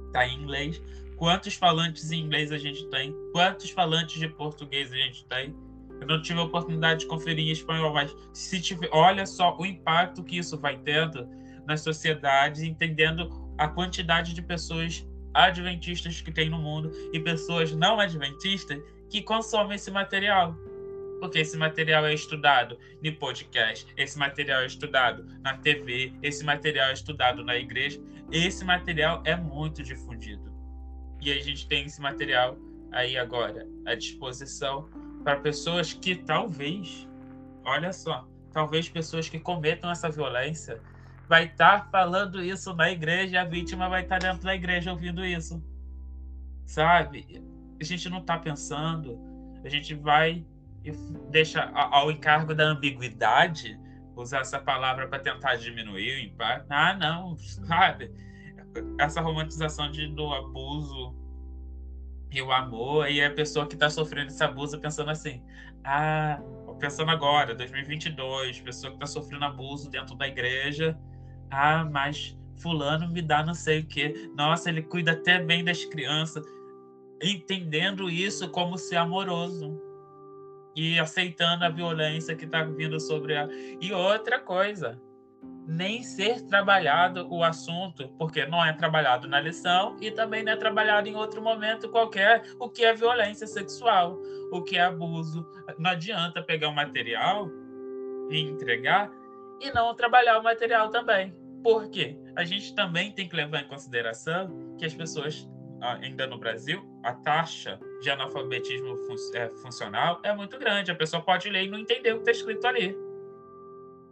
[0.07, 0.81] está em inglês.
[1.15, 3.13] Quantos falantes em inglês a gente tem?
[3.31, 5.55] Quantos falantes de português a gente tem?
[5.99, 9.65] Eu não tive a oportunidade de conferir em espanhol, mas se tiver, olha só o
[9.65, 11.27] impacto que isso vai tendo
[11.67, 17.99] nas sociedades, entendendo a quantidade de pessoas adventistas que tem no mundo e pessoas não
[17.99, 20.55] adventistas que consomem esse material.
[21.19, 26.89] Porque esse material é estudado no podcast, esse material é estudado na TV, esse material
[26.89, 30.49] é estudado na igreja, esse material é muito difundido.
[31.21, 32.57] E a gente tem esse material
[32.91, 34.89] aí agora à disposição
[35.23, 37.07] para pessoas que talvez,
[37.63, 40.81] olha só, talvez pessoas que cometam essa violência
[41.27, 44.91] vai estar tá falando isso na igreja, a vítima vai estar tá dentro da igreja
[44.91, 45.63] ouvindo isso.
[46.65, 47.43] Sabe?
[47.79, 49.19] A gente não está pensando,
[49.63, 50.45] a gente vai
[50.83, 50.91] e
[51.29, 53.79] deixa ao encargo da ambiguidade
[54.15, 56.67] usar essa palavra para tentar diminuir o impacto.
[56.69, 58.11] Ah, não, sabe?
[58.99, 61.15] Essa romantização de, do abuso
[62.31, 65.41] e o amor, e a pessoa que está sofrendo esse abuso pensando assim:
[65.83, 66.39] ah,
[66.79, 70.97] pensando agora, 2022, pessoa que está sofrendo abuso dentro da igreja,
[71.49, 75.83] ah, mas Fulano me dá não sei o que, nossa, ele cuida até bem das
[75.85, 76.45] crianças,
[77.21, 79.79] entendendo isso como ser amoroso
[80.75, 83.47] e aceitando a violência que está vindo sobre a.
[83.81, 85.01] E outra coisa,
[85.69, 90.55] nem ser trabalhado o assunto, porque não é trabalhado na lição e também não é
[90.55, 94.19] trabalhado em outro momento qualquer, o que é violência sexual,
[94.51, 95.45] o que é abuso.
[95.77, 97.47] Não adianta pegar o material
[98.31, 99.11] e entregar
[99.61, 101.35] e não trabalhar o material também.
[101.63, 102.17] Por quê?
[102.35, 105.47] A gente também tem que levar em consideração que as pessoas,
[105.81, 108.97] ainda no Brasil, a taxa de analfabetismo
[109.35, 110.89] é, funcional é muito grande.
[110.89, 113.08] A pessoa pode ler e não entender o que está escrito ali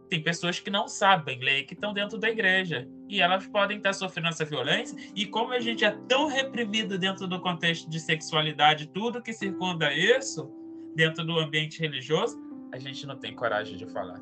[0.08, 2.88] tem pessoas que não sabem ler, que estão dentro da igreja.
[3.10, 4.98] E elas podem estar sofrendo essa violência.
[5.16, 9.94] E como a gente é tão reprimido dentro do contexto de sexualidade, tudo que circunda
[9.94, 10.52] isso,
[10.96, 12.38] dentro do ambiente religioso,
[12.72, 14.20] a gente não tem coragem de falar.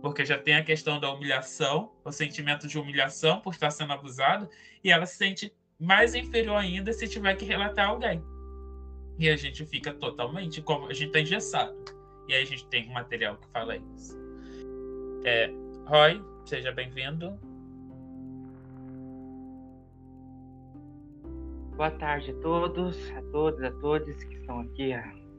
[0.00, 4.48] Porque já tem a questão da humilhação, o sentimento de humilhação por estar sendo abusado,
[4.82, 8.22] e ela se sente mais inferior ainda se tiver que relatar alguém.
[9.18, 11.74] E a gente fica totalmente como a gente está engessado.
[12.28, 14.23] E aí a gente tem um material que fala isso.
[15.26, 15.50] É,
[15.86, 17.32] Roy, seja bem-vindo.
[21.74, 24.92] Boa tarde a todos, a todas, a todos que estão aqui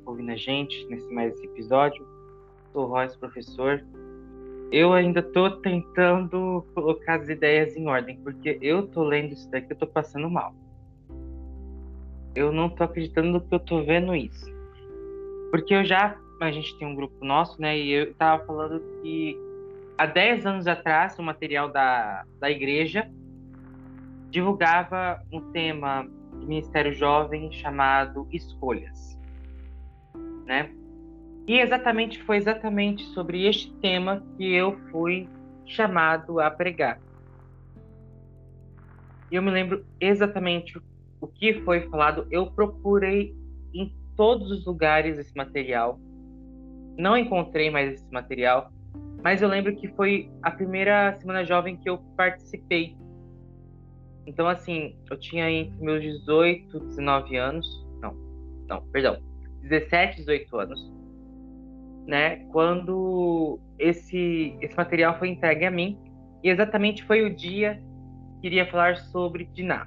[0.03, 2.03] ouvindo a gente nesse mais episódio.
[2.73, 3.85] Sou o Royce, professor.
[4.71, 9.67] Eu ainda estou tentando colocar as ideias em ordem, porque eu estou lendo isso daqui,
[9.69, 10.55] eu estou passando mal.
[12.33, 14.51] Eu não estou acreditando no que eu estou vendo isso.
[15.51, 19.44] Porque eu já, a gente tem um grupo nosso, né, e eu estava falando que
[19.97, 23.09] há 10 anos atrás, o material da, da igreja
[24.29, 29.17] divulgava um tema do Ministério Jovem chamado Escolhas,
[30.45, 30.69] né?
[31.47, 35.29] E exatamente foi exatamente sobre este tema que eu fui
[35.65, 36.99] chamado a pregar.
[39.31, 40.79] E eu me lembro exatamente
[41.21, 42.27] o que foi falado.
[42.31, 43.35] Eu procurei
[43.73, 45.99] em todos os lugares esse material.
[46.97, 48.71] Não encontrei mais esse material,
[49.25, 52.95] mas eu lembro que foi a primeira semana jovem que eu participei
[54.27, 57.85] então, assim, eu tinha entre meus 18, 19 anos.
[58.01, 58.13] Não,
[58.67, 59.21] não, perdão.
[59.61, 60.93] 17, 18 anos.
[62.07, 62.37] Né?
[62.51, 65.97] Quando esse, esse material foi entregue a mim.
[66.43, 67.81] E exatamente foi o dia
[68.41, 69.85] que iria falar sobre Diná.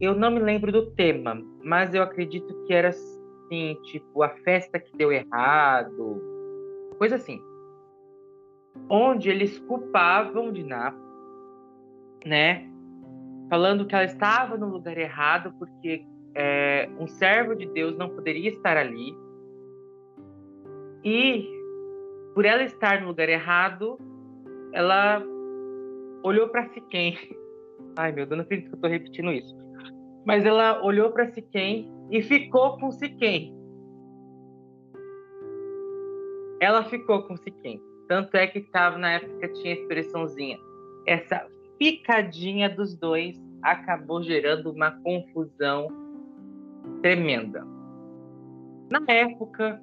[0.00, 4.78] Eu não me lembro do tema, mas eu acredito que era assim, tipo, a festa
[4.78, 6.20] que deu errado.
[6.98, 7.40] Coisa assim.
[8.88, 10.94] Onde eles culpavam Diná,
[12.24, 12.68] né?
[13.48, 18.50] falando que ela estava no lugar errado porque é, um servo de Deus não poderia
[18.50, 19.16] estar ali.
[21.04, 21.48] E
[22.34, 23.98] por ela estar no lugar errado,
[24.72, 25.22] ela
[26.22, 27.16] olhou para Siquém.
[27.96, 29.54] Ai, meu Deus, não acredito que eu estou repetindo isso.
[30.26, 33.54] Mas ela olhou para Siquém e ficou com Siquém.
[36.60, 37.80] Ela ficou com Siquém.
[38.08, 40.58] Tanto é que estava na época tinha expressãozinha.
[41.06, 41.46] Essa
[41.78, 45.88] picadinha dos dois acabou gerando uma confusão
[47.00, 47.64] tremenda.
[48.90, 49.80] Na época,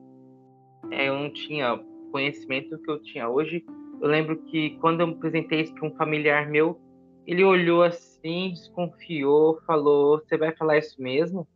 [0.91, 1.79] é, eu não tinha
[2.11, 3.65] conhecimento que eu tinha hoje.
[3.99, 6.79] Eu lembro que quando eu apresentei isso para um familiar meu,
[7.25, 11.47] ele olhou assim, desconfiou, falou: Você vai falar isso mesmo?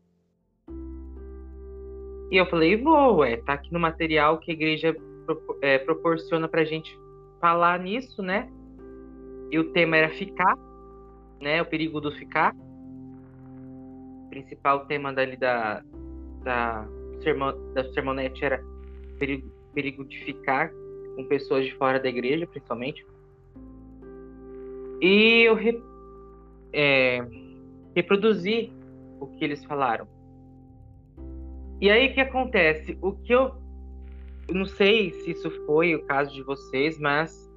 [2.32, 4.96] E eu falei: Vou, ué, tá aqui no material que a igreja
[5.62, 6.98] é, proporciona para gente
[7.40, 8.50] falar nisso, né?
[9.52, 10.58] E o tema era ficar,
[11.42, 11.62] né?
[11.62, 12.56] O perigo do ficar.
[14.26, 15.84] O principal tema dali da,
[16.44, 16.88] da,
[17.74, 18.64] da sermonete era
[19.20, 20.72] perigo, perigo de ficar
[21.16, 23.06] com pessoas de fora da igreja, principalmente.
[25.02, 25.82] E eu re,
[26.74, 27.26] é,
[27.96, 28.72] reproduzi
[29.20, 30.08] o que eles falaram.
[31.80, 32.98] E aí o que acontece?
[33.02, 33.56] O que eu,
[34.48, 37.52] eu não sei se isso foi o caso de vocês, mas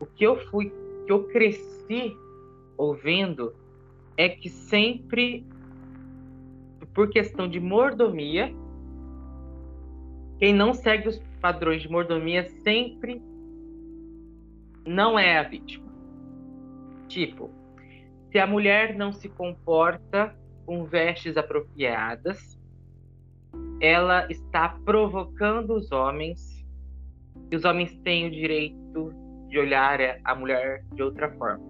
[0.00, 0.72] o que eu fui
[1.06, 2.16] que eu cresci
[2.76, 3.54] ouvindo
[4.16, 5.46] é que sempre,
[6.92, 8.54] por questão de mordomia,
[10.38, 13.22] quem não segue os padrões de mordomia sempre
[14.86, 15.86] não é a vítima.
[17.08, 17.50] Tipo,
[18.30, 20.34] se a mulher não se comporta
[20.66, 22.58] com vestes apropriadas,
[23.80, 26.64] ela está provocando os homens,
[27.50, 29.12] e os homens têm o direito
[29.48, 31.64] de olhar a mulher de outra forma.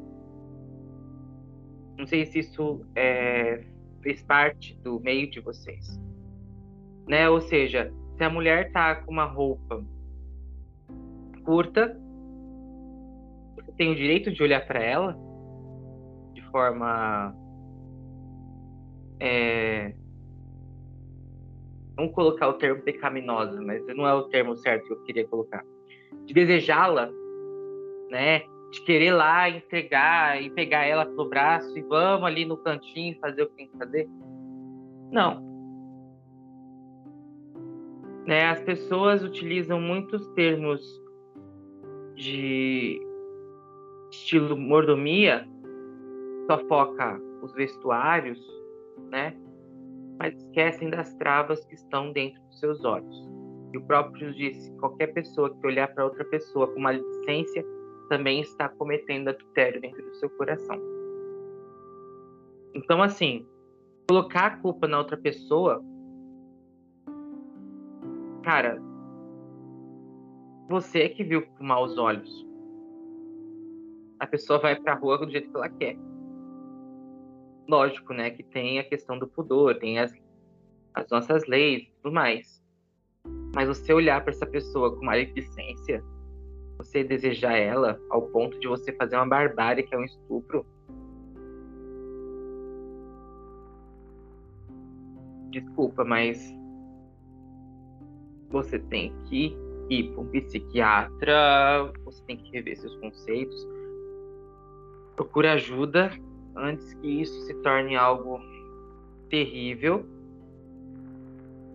[1.99, 3.65] Não sei se isso é,
[4.03, 6.01] fez parte do meio de vocês.
[7.09, 7.29] Né?
[7.29, 9.85] Ou seja, se a mulher tá com uma roupa
[11.45, 12.01] curta,
[13.55, 15.17] você tem o direito de olhar para ela
[16.33, 17.35] de forma.
[19.21, 19.95] É,
[21.97, 25.65] vamos colocar o termo pecaminosa, mas não é o termo certo que eu queria colocar.
[26.25, 27.11] De desejá-la
[28.15, 28.43] né?
[28.71, 33.43] De querer lá entregar e pegar ela pelo braço e vamos ali no cantinho fazer
[33.43, 34.09] o que tem que fazer.
[35.11, 35.55] Não.
[38.25, 40.81] Né, as pessoas utilizam muitos termos
[42.15, 42.99] de
[44.11, 45.47] estilo mordomia,
[46.47, 48.41] só foca os vestuários,
[49.11, 49.37] né?
[50.25, 53.29] Mas esquecem das travas que estão dentro dos seus olhos.
[53.75, 57.63] E o próprio disse: qualquer pessoa que olhar para outra pessoa com maledicência
[58.09, 60.81] também está cometendo adultério dentro do seu coração.
[62.75, 63.47] Então, assim,
[64.09, 65.85] colocar a culpa na outra pessoa,
[68.43, 68.81] cara,
[70.71, 72.47] você é que viu com maus olhos.
[74.19, 75.99] A pessoa vai pra rua do jeito que ela quer.
[77.69, 80.13] Lógico, né, que tem a questão do pudor, tem as,
[80.95, 82.63] as nossas leis e tudo mais.
[83.55, 86.05] Mas você olhar para essa pessoa com maledicência,
[86.77, 90.67] você desejar ela ao ponto de você fazer uma barbárie que é um estupro.
[95.61, 96.55] desculpa, mas
[98.51, 99.57] você tem que
[99.89, 103.67] ir para um psiquiatra, você tem que rever seus conceitos.
[105.17, 106.11] Procure ajuda
[106.57, 108.41] antes que isso se torne algo
[109.29, 110.07] terrível.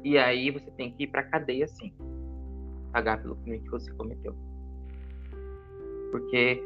[0.03, 1.93] E aí você tem que ir para cadeia sim.
[2.91, 4.35] Pagar pelo crime que você cometeu.
[6.11, 6.63] Porque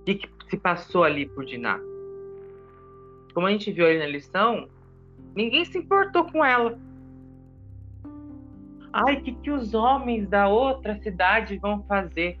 [0.00, 1.78] o que, que se passou ali por Diná?
[3.34, 4.68] Como a gente viu ali na lição,
[5.34, 6.78] ninguém se importou com ela.
[8.92, 12.40] Ai, o que, que os homens da outra cidade vão fazer?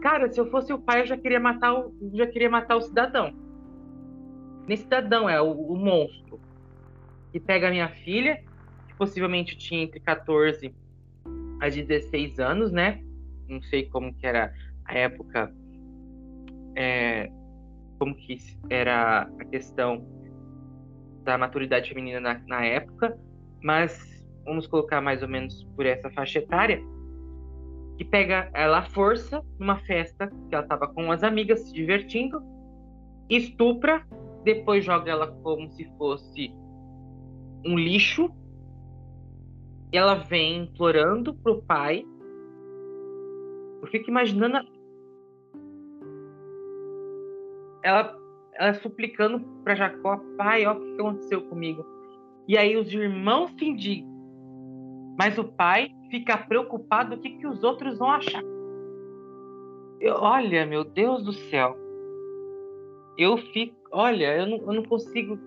[0.00, 2.80] Cara, se eu fosse o pai, eu já queria matar o, já queria matar o
[2.80, 3.34] cidadão.
[4.68, 6.38] Nem cidadão, é o, o monstro.
[7.32, 8.36] Que pega a minha filha,
[8.86, 10.74] que possivelmente tinha entre 14
[11.60, 13.02] a 16 anos, né?
[13.48, 14.52] Não sei como que era
[14.84, 15.52] a época,
[16.76, 17.30] é,
[17.98, 18.36] como que
[18.68, 20.06] era a questão
[21.24, 23.18] da maturidade feminina na, na época,
[23.62, 26.80] mas vamos colocar mais ou menos por essa faixa etária,
[27.96, 32.40] que pega ela à força numa festa que ela estava com as amigas se divertindo,
[33.28, 34.06] estupra,
[34.44, 36.52] depois joga ela como se fosse
[37.64, 38.30] um lixo.
[39.92, 42.04] Ela vem implorando pro pai.
[43.80, 44.58] Eu fico imaginando
[47.82, 48.18] ela,
[48.54, 51.86] ela suplicando para Jacó, pai, ó, o que aconteceu comigo?
[52.46, 54.18] E aí os irmãos se indigam
[55.18, 58.42] mas o pai fica preocupado o que, que os outros vão achar.
[60.00, 61.76] Eu, olha, meu Deus do céu.
[63.18, 63.76] Eu fico.
[63.90, 65.38] Olha, eu não, eu não consigo.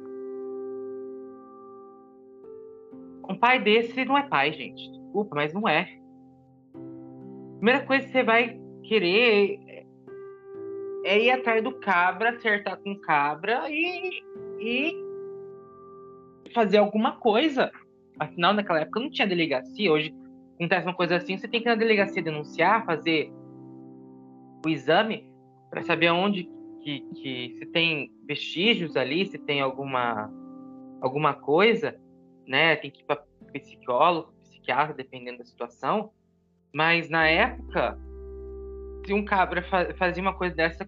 [3.29, 4.91] Um pai desse não é pai, gente.
[4.91, 5.87] Desculpa, mas não é.
[7.57, 9.85] Primeira coisa que você vai querer
[11.03, 14.23] é ir atrás do cabra, acertar com cabra e,
[14.59, 14.95] e
[16.53, 17.71] fazer alguma coisa.
[18.19, 19.91] Afinal, naquela época não tinha delegacia.
[19.91, 20.13] Hoje
[20.55, 23.31] acontece uma coisa assim, você tem que ir na delegacia denunciar, fazer
[24.65, 25.31] o exame
[25.69, 26.49] para saber onde
[26.83, 30.31] que, que se tem vestígios ali, se tem alguma
[30.99, 31.99] alguma coisa,
[32.47, 32.75] né?
[32.75, 36.11] Tem que ir para psicólogo, psiquiatra, dependendo da situação.
[36.73, 37.97] Mas na época,
[39.05, 39.63] se um cabra
[39.97, 40.87] fazia uma coisa dessa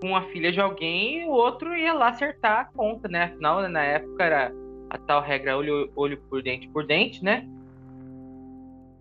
[0.00, 3.24] com a filha de alguém, o outro ia lá acertar a conta, né?
[3.24, 4.52] Afinal, na época era
[4.90, 7.48] a tal regra olho, olho por dente por dente, né?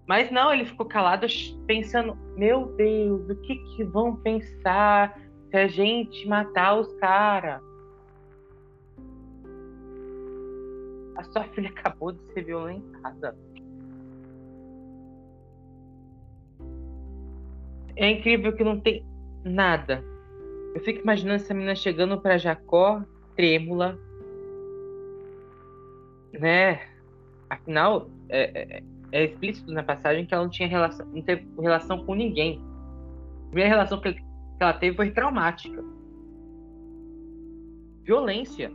[0.08, 1.26] Mas não, ele ficou calado
[1.66, 5.18] pensando, meu Deus, o que que vão pensar
[5.52, 7.62] se a gente matar os caras?
[11.18, 13.38] A sua filha acabou de ser violentada.
[17.98, 19.06] É incrível que não tem
[19.44, 20.02] nada.
[20.74, 23.04] Eu fico imaginando essa menina chegando para Jacó,
[23.36, 24.00] trêmula,
[26.32, 26.80] né?
[27.50, 32.06] Afinal, é, é, é, explícito na passagem que ela não tinha relação, não teve relação
[32.06, 32.62] com ninguém.
[33.44, 34.16] A primeira relação que,
[34.62, 35.84] que ela teve foi traumática.
[38.04, 38.72] Violência.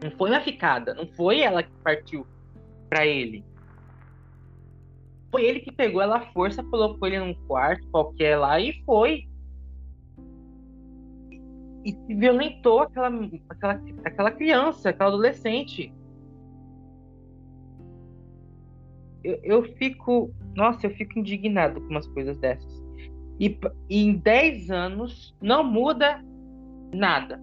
[0.00, 2.24] Não foi uma ficada, não foi ela que partiu
[2.88, 3.44] para ele.
[5.32, 9.28] Foi ele que pegou ela à força, colocou ele num quarto qualquer lá e foi
[11.84, 13.08] e violentou aquela,
[13.48, 15.92] aquela, aquela criança, aquela adolescente.
[19.24, 20.32] Eu, eu fico.
[20.54, 22.89] Nossa, eu fico indignado com umas coisas dessas.
[23.40, 26.22] E, em 10 anos não muda
[26.92, 27.40] nada.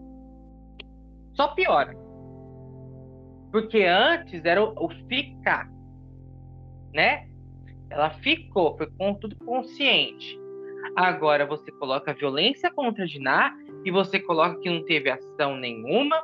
[1.34, 1.98] Só piora.
[3.52, 5.68] Porque antes era o, o ficar.
[6.94, 7.28] Né?
[7.90, 10.40] Ela ficou, foi com tudo consciente.
[10.96, 16.24] Agora você coloca violência contra a Diná e você coloca que não teve ação nenhuma,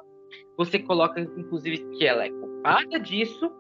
[0.58, 3.52] você coloca inclusive que ela é culpada disso,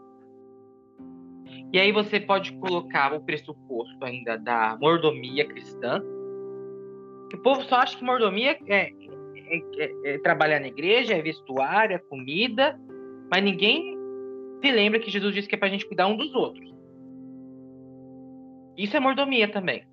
[1.73, 5.99] e aí você pode colocar o pressuposto ainda da mordomia cristã.
[7.33, 8.91] O povo só acha que mordomia é,
[9.47, 12.79] é, é, é trabalhar na igreja, é vestuário, é comida,
[13.31, 13.97] mas ninguém
[14.61, 16.71] se lembra que Jesus disse que é para a gente cuidar um dos outros.
[18.77, 19.83] Isso é mordomia também.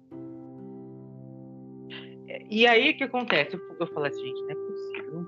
[2.50, 3.56] E aí o que acontece?
[3.56, 5.26] Eu, eu falei assim, gente, não é possível.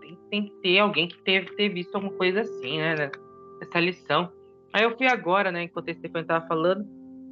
[0.00, 3.08] Tem, tem que ter alguém que teve ter visto alguma coisa assim, né?
[3.60, 4.32] Essa lição.
[4.72, 5.64] Aí eu fui agora, né?
[5.64, 6.86] Enquanto esse Stefano tava falando,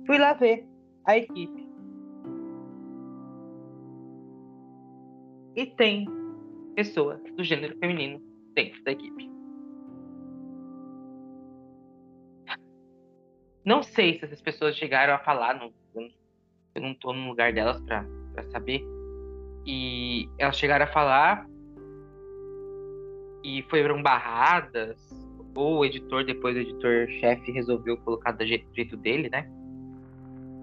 [0.07, 0.66] fui lá ver
[1.07, 1.68] a equipe.
[5.57, 6.07] E tem
[6.74, 8.20] pessoa do gênero feminino
[8.55, 9.30] dentro da equipe.
[13.64, 15.72] Não sei se essas pessoas chegaram a falar, não,
[16.74, 18.05] eu não tô no lugar delas para
[18.51, 18.82] saber
[19.66, 21.47] e elas chegaram a falar
[23.45, 24.99] e foram barradas,
[25.55, 29.49] ou o editor, depois o editor-chefe resolveu colocar do jeito dele, né?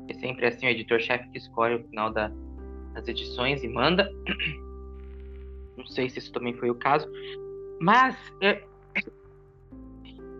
[0.08, 2.32] É sempre assim o editor-chefe que escolhe o final da,
[2.94, 4.12] das edições e manda.
[5.78, 7.08] Não sei se isso também foi o caso.
[7.80, 8.64] Mas, é...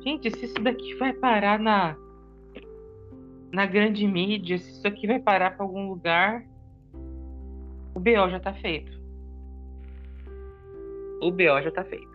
[0.04, 1.96] gente, se isso daqui vai parar na,
[3.52, 6.44] na grande mídia, se isso aqui vai parar para algum lugar,
[7.94, 8.98] o BO já tá feito.
[11.22, 12.07] O BO já tá feito.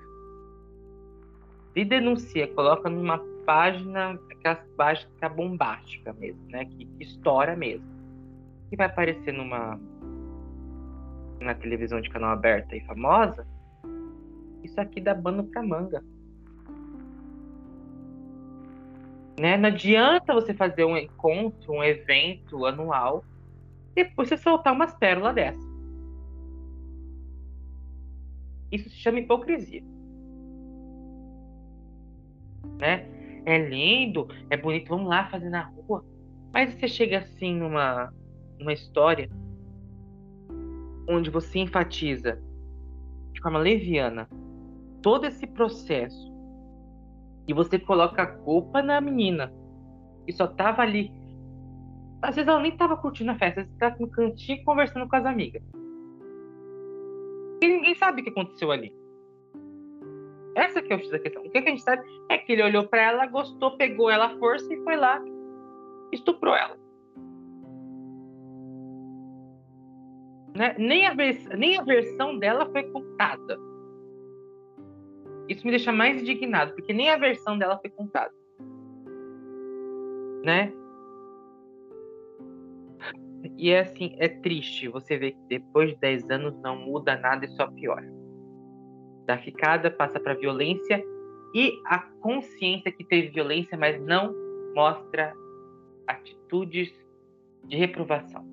[1.72, 6.64] Se denuncia, coloca numa página, aquelas páginas é bombástica mesmo, né?
[6.66, 7.86] Que, que estoura mesmo.
[8.68, 9.78] Que vai aparecer numa
[11.42, 13.46] na televisão de canal aberta e famosa,
[14.62, 16.02] isso aqui dá bano pra manga.
[19.38, 19.56] Né?
[19.56, 23.24] Não adianta você fazer um encontro, um evento anual,
[23.96, 25.72] e depois você soltar umas pérolas dessa.
[28.70, 29.82] Isso se chama hipocrisia.
[32.78, 33.06] Né?
[33.44, 36.04] É lindo, é bonito, vamos lá fazer na rua.
[36.52, 38.12] Mas você chega assim numa,
[38.58, 39.28] numa história
[41.08, 42.40] onde você enfatiza
[43.32, 44.28] de forma leviana
[45.02, 46.32] todo esse processo
[47.48, 49.52] e você coloca a culpa na menina
[50.24, 51.10] que só tava ali.
[52.20, 55.26] Às vezes ela nem tava curtindo a festa, vezes tava no cantinho conversando com as
[55.26, 55.62] amigas.
[57.60, 58.94] E ninguém sabe o que aconteceu ali.
[60.55, 61.42] Essa que é da questão.
[61.42, 64.38] O que a gente sabe é que ele olhou para ela, gostou, pegou ela à
[64.38, 65.22] força e foi lá,
[66.12, 66.76] estuprou ela.
[70.55, 70.74] Né?
[70.78, 71.14] Nem, a
[71.57, 73.59] nem a versão dela foi contada.
[75.48, 78.32] Isso me deixa mais indignado, porque nem a versão dela foi contada.
[80.44, 80.72] Né?
[83.57, 87.44] E é assim, é triste você ver que depois de 10 anos não muda nada
[87.44, 88.21] e só piora.
[89.26, 91.02] Da ficada passa para violência
[91.54, 94.34] e a consciência que teve violência, mas não
[94.74, 95.34] mostra
[96.06, 96.92] atitudes
[97.64, 98.44] de reprovação.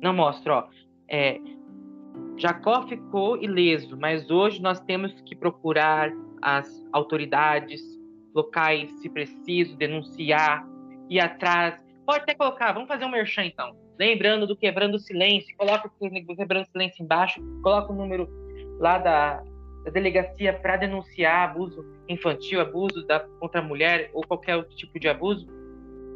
[0.00, 0.68] Não mostra, ó,
[1.08, 1.38] é,
[2.36, 7.80] Jacó ficou ileso, mas hoje nós temos que procurar as autoridades
[8.34, 10.66] locais, se preciso, denunciar,
[11.08, 11.80] ir atrás.
[12.06, 13.76] Pode até colocar, vamos fazer um merchan então.
[13.98, 18.28] Lembrando do quebrando o silêncio, coloca o quebrando o silêncio embaixo, coloca o número
[18.80, 19.42] lá da,
[19.84, 24.98] da delegacia para denunciar abuso infantil, abuso da, contra a mulher ou qualquer outro tipo
[24.98, 25.46] de abuso.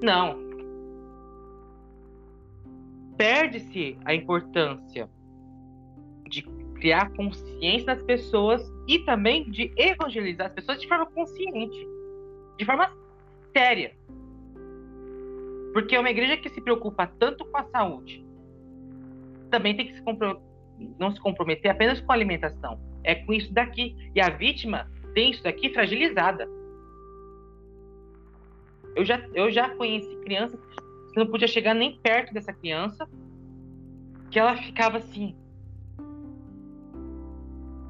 [0.03, 0.39] Não,
[3.17, 5.09] perde-se a importância
[6.29, 6.43] de
[6.75, 11.89] criar consciência nas pessoas e também de evangelizar as pessoas de forma consciente,
[12.59, 12.93] de forma
[13.57, 13.97] séria.
[15.73, 18.27] Porque é uma igreja que se preocupa tanto com a saúde
[19.51, 20.03] também tem que se
[20.99, 22.79] não se comprometer apenas com a alimentação.
[23.07, 23.97] É com isso daqui.
[24.15, 26.47] E a vítima tem isso daqui fragilizada.
[28.95, 30.61] Eu já, eu já conheci crianças
[31.17, 33.09] você não podia chegar nem perto dessa criança,
[34.31, 35.35] que ela ficava assim.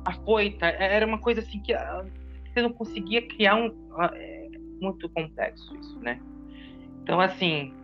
[0.04, 2.06] Afoita, é, era uma coisa assim que ah,
[2.46, 3.74] você não conseguia criar um.
[3.98, 4.48] Ah, é
[4.80, 6.20] muito complexo isso, né?
[7.02, 7.74] Então, assim.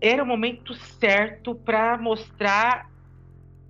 [0.00, 2.88] Era o momento certo para mostrar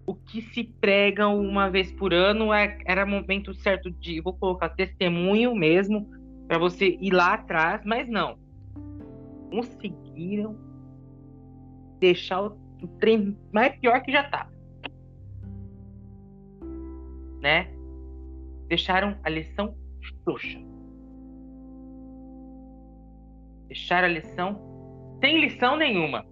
[0.06, 2.52] o que se prega uma vez por ano.
[2.52, 4.20] É, era momento certo de.
[4.20, 6.08] Vou colocar testemunho mesmo,
[6.46, 8.38] para você ir lá atrás, mas não
[9.50, 10.56] conseguiram
[11.98, 14.48] deixar o, o trem mais pior que já tá.
[17.40, 17.72] Né?
[18.68, 19.74] Deixaram a lição
[20.24, 20.58] frouxa.
[23.68, 24.60] Deixaram a lição
[25.20, 26.24] sem lição nenhuma.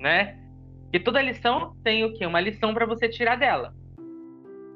[0.00, 0.38] Né?
[0.92, 2.24] E toda lição tem o quê?
[2.24, 3.74] Uma lição para você tirar dela.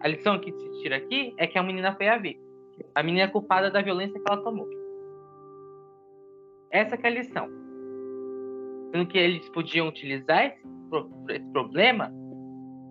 [0.01, 2.39] A lição que se tira aqui é que a menina foi a ver.
[2.95, 4.69] A menina é culpada da violência que ela tomou.
[6.71, 7.49] Essa é a lição.
[8.91, 10.63] Sendo que eles podiam utilizar esse,
[11.31, 12.13] esse problema,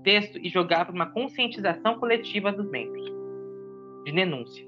[0.03, 3.05] texto, e jogar para uma conscientização coletiva dos membros,
[4.05, 4.67] de denúncia.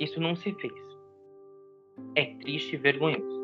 [0.00, 0.72] Isso não se fez.
[2.16, 3.41] É triste e vergonhoso.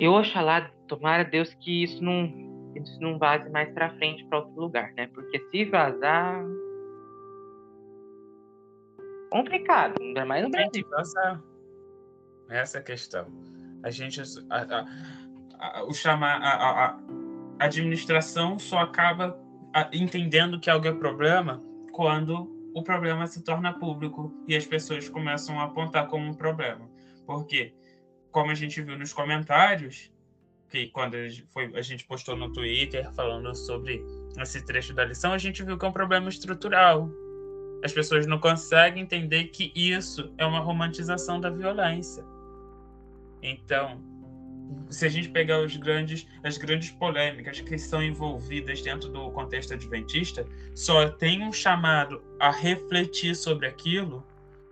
[0.00, 4.60] Eu oxalá, tomara Deus que isso não, isso não vaze mais para frente para outro
[4.60, 5.08] lugar, né?
[5.08, 6.44] Porque se vazar,
[9.30, 10.86] complicado, ainda mais no Brasil.
[10.98, 11.42] Essa,
[12.48, 13.26] essa questão.
[13.82, 14.20] A gente.
[14.50, 14.84] A, a,
[15.58, 16.40] a, o chamar.
[16.42, 16.98] A,
[17.58, 19.36] administração só acaba
[19.92, 25.58] entendendo que algo é problema quando o problema se torna público e as pessoas começam
[25.58, 26.88] a apontar como um problema.
[27.26, 27.74] Porque,
[28.30, 30.10] como a gente viu nos comentários,
[30.68, 31.16] que quando
[31.50, 34.04] foi, a gente postou no Twitter falando sobre
[34.38, 37.10] esse trecho da lição, a gente viu que é um problema estrutural.
[37.82, 42.24] As pessoas não conseguem entender que isso é uma romantização da violência.
[43.42, 44.02] Então,
[44.90, 49.72] se a gente pegar os grandes, as grandes polêmicas que são envolvidas dentro do contexto
[49.74, 54.24] adventista, só tem um chamado a refletir sobre aquilo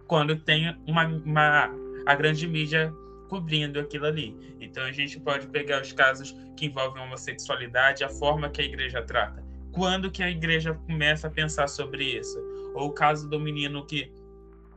[0.06, 1.70] quando tem uma, uma
[2.04, 2.92] a grande mídia
[3.28, 4.36] cobrindo aquilo ali.
[4.60, 9.02] Então a gente pode pegar os casos que envolvem homossexualidade, a forma que a igreja
[9.02, 9.44] trata.
[9.72, 12.38] Quando que a igreja começa a pensar sobre isso?
[12.74, 14.12] Ou o caso do menino que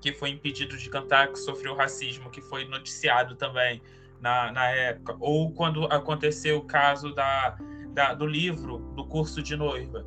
[0.02, 3.82] que foi impedido de cantar, que sofreu racismo, que foi noticiado também
[4.22, 5.16] na, na época.
[5.20, 7.58] Ou quando aconteceu o caso da,
[7.94, 10.06] da do livro, do curso de noiva.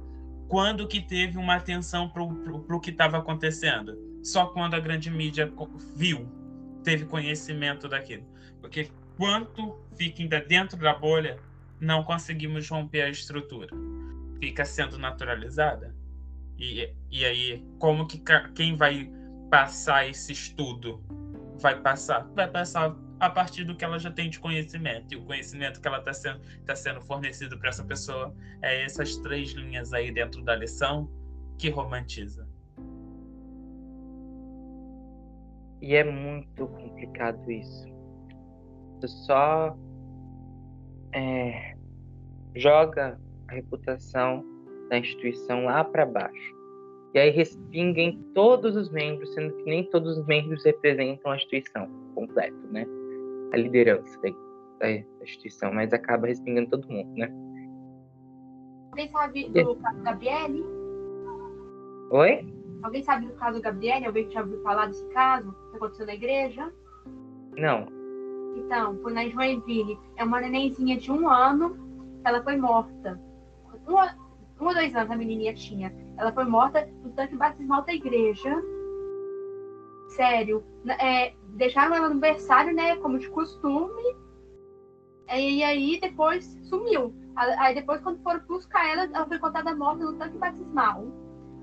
[0.49, 3.97] Quando que teve uma atenção para o que estava acontecendo?
[4.23, 5.53] Só quando a grande mídia
[5.95, 6.29] viu,
[6.83, 8.27] teve conhecimento daquilo.
[8.61, 11.39] Porque quanto fica ainda dentro da bolha,
[11.81, 13.69] não conseguimos romper a estrutura.
[14.41, 15.95] Fica sendo naturalizada.
[16.59, 18.23] E, e aí, como que
[18.55, 19.11] quem vai
[19.51, 21.03] passar esse estudo?
[21.61, 22.27] Vai passar?
[22.35, 25.13] Vai passar a partir do que ela já tem de conhecimento.
[25.13, 29.17] E o conhecimento que ela está sendo, tá sendo fornecido para essa pessoa é essas
[29.17, 31.11] três linhas aí dentro da lição
[31.59, 32.49] que romantiza.
[35.83, 37.85] E é muito complicado isso.
[39.01, 39.77] Você só
[41.13, 41.75] é,
[42.55, 44.45] joga a reputação
[44.89, 46.55] da instituição lá para baixo.
[47.15, 51.37] E aí respinga em todos os membros, sendo que nem todos os membros representam a
[51.37, 52.87] instituição completo, né?
[53.53, 54.31] A liderança da,
[54.79, 54.91] da
[55.23, 57.29] instituição, mas acaba respingando todo mundo, né?
[58.93, 60.65] Alguém sabe do caso Gabriele?
[62.13, 62.62] Oi?
[62.83, 64.07] Alguém sabe do caso Gabriele?
[64.07, 66.73] Alguém já ouviu falar desse caso que aconteceu na igreja?
[67.57, 67.87] Não.
[68.57, 69.99] Então, foi na Joinville.
[70.17, 71.77] É uma nenenzinha de um ano.
[72.25, 73.21] Ela foi morta.
[73.87, 73.95] Um,
[74.63, 75.95] um ou dois anos a menininha tinha.
[76.19, 78.63] Ela foi morta no tanque batismal da igreja.
[80.09, 80.65] Sério.
[81.01, 82.97] É, deixaram ela no berçário, né?
[82.97, 84.17] Como de costume.
[85.29, 87.15] E aí depois sumiu.
[87.35, 91.07] Aí depois, quando foram buscar ela, ela foi contada morta no tanque batismal.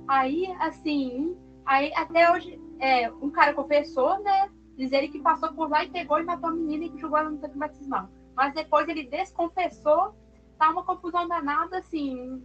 [0.09, 4.49] Aí, assim, aí até hoje, é, um cara confessou, né?
[4.75, 7.37] Dizer que passou por lá e pegou e matou a menina e jogou ela no
[7.37, 8.09] tanque batismal.
[8.35, 10.15] Mas depois ele desconfessou,
[10.57, 12.43] tá uma confusão danada, assim.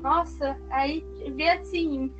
[0.00, 1.06] Nossa, aí
[1.36, 2.12] vê assim,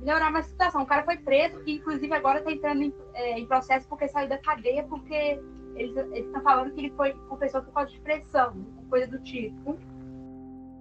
[0.00, 0.82] melhorar uma situação.
[0.82, 4.28] O cara foi preso e, inclusive, agora tá entrando em, é, em processo porque saiu
[4.28, 5.40] da cadeia, porque
[5.76, 8.52] eles estão falando que ele foi confessou por causa de pressão,
[8.88, 9.78] coisa do tipo.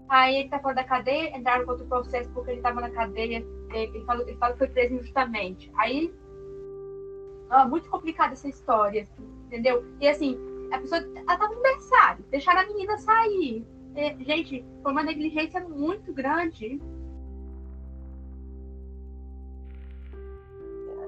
[0.10, 3.46] Aí ele tá fora da cadeia, entraram contra o processo porque ele tava na cadeia,
[3.72, 5.72] ele falou, ele falou que foi preso injustamente.
[5.76, 6.12] Aí,
[7.52, 9.08] ó, muito complicada essa história,
[9.46, 9.86] entendeu?
[10.02, 10.36] E assim,
[10.72, 13.64] a pessoa, ela tava no berçário, deixaram a menina sair.
[13.96, 16.82] É, gente, foi uma negligência muito grande.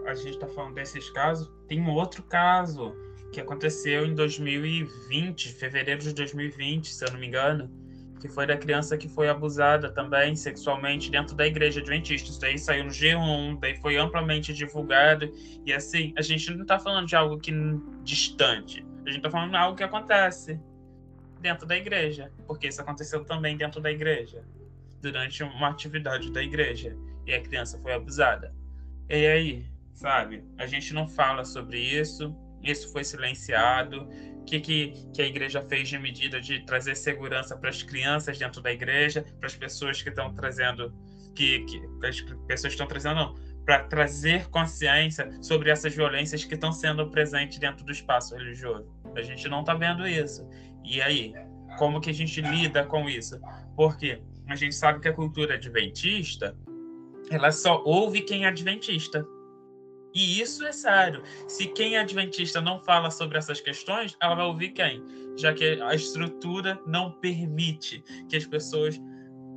[0.06, 2.94] A gente tá falando desses casos, tem um outro caso
[3.32, 7.81] que aconteceu em 2020, fevereiro de 2020, se eu não me engano,
[8.22, 12.30] que foi da criança que foi abusada também sexualmente dentro da igreja adventista.
[12.30, 15.34] Isso daí saiu no G1, daí foi amplamente divulgado.
[15.66, 17.52] E assim, a gente não está falando de algo que
[18.04, 18.86] distante.
[19.04, 20.60] A gente está falando de algo que acontece
[21.40, 24.46] dentro da igreja, porque isso aconteceu também dentro da igreja,
[25.02, 26.96] durante uma atividade da igreja,
[27.26, 28.54] e a criança foi abusada.
[29.10, 29.66] E aí,
[29.96, 30.44] sabe?
[30.60, 34.08] A gente não fala sobre isso, isso foi silenciado,
[34.46, 38.62] que, que, que a igreja fez de medida de trazer segurança para as crianças dentro
[38.62, 40.94] da igreja, para as pessoas que estão trazendo,
[41.36, 43.36] que, que as pessoas estão trazendo, não,
[43.66, 48.88] para trazer consciência sobre essas violências que estão sendo presentes dentro do espaço religioso.
[49.16, 50.48] A gente não está vendo isso.
[50.84, 51.34] E aí,
[51.78, 53.40] como que a gente lida com isso?
[53.76, 56.56] Porque a gente sabe que a cultura adventista,
[57.30, 59.26] ela só ouve quem é adventista.
[60.14, 61.24] E isso é sério.
[61.48, 65.04] Se quem é adventista não fala sobre essas questões, ela vai ouvir quem?
[65.38, 69.00] Já que a estrutura não permite que as pessoas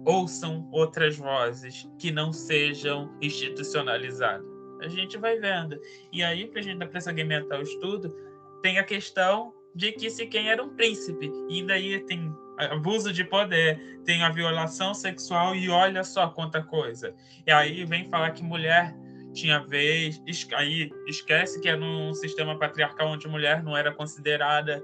[0.07, 4.47] ouçam outras vozes que não sejam institucionalizadas.
[4.81, 5.81] A gente vai vendo.
[6.13, 8.15] E aí, para a gente para segmentar o estudo,
[8.63, 11.33] tem a questão de que se quem era um príncipe.
[11.49, 17.15] E daí tem abuso de poder, tem a violação sexual e olha só quanta coisa.
[17.47, 18.95] E aí vem falar que mulher
[19.35, 20.23] tinha vez.
[20.55, 24.83] Aí esquece que é num sistema patriarcal onde mulher não era considerada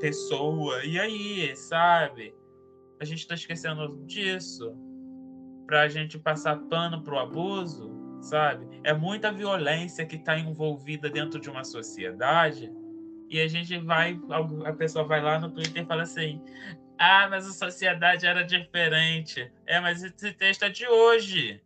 [0.00, 0.84] pessoa.
[0.84, 2.34] E aí, sabe?
[2.98, 4.74] A gente está esquecendo disso
[5.66, 8.66] para a gente passar pano para o abuso, sabe?
[8.82, 12.72] É muita violência que está envolvida dentro de uma sociedade
[13.28, 14.18] e a gente vai,
[14.64, 16.40] a pessoa vai lá no Twitter e fala assim:
[16.98, 19.50] ah, mas a sociedade era diferente.
[19.66, 21.60] É, mas esse texto é de hoje.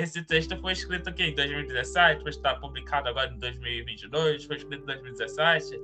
[0.00, 4.82] Esse texto foi escrito aqui em 2017, foi estar publicado agora em 2022, foi escrito
[4.82, 5.78] em 2017.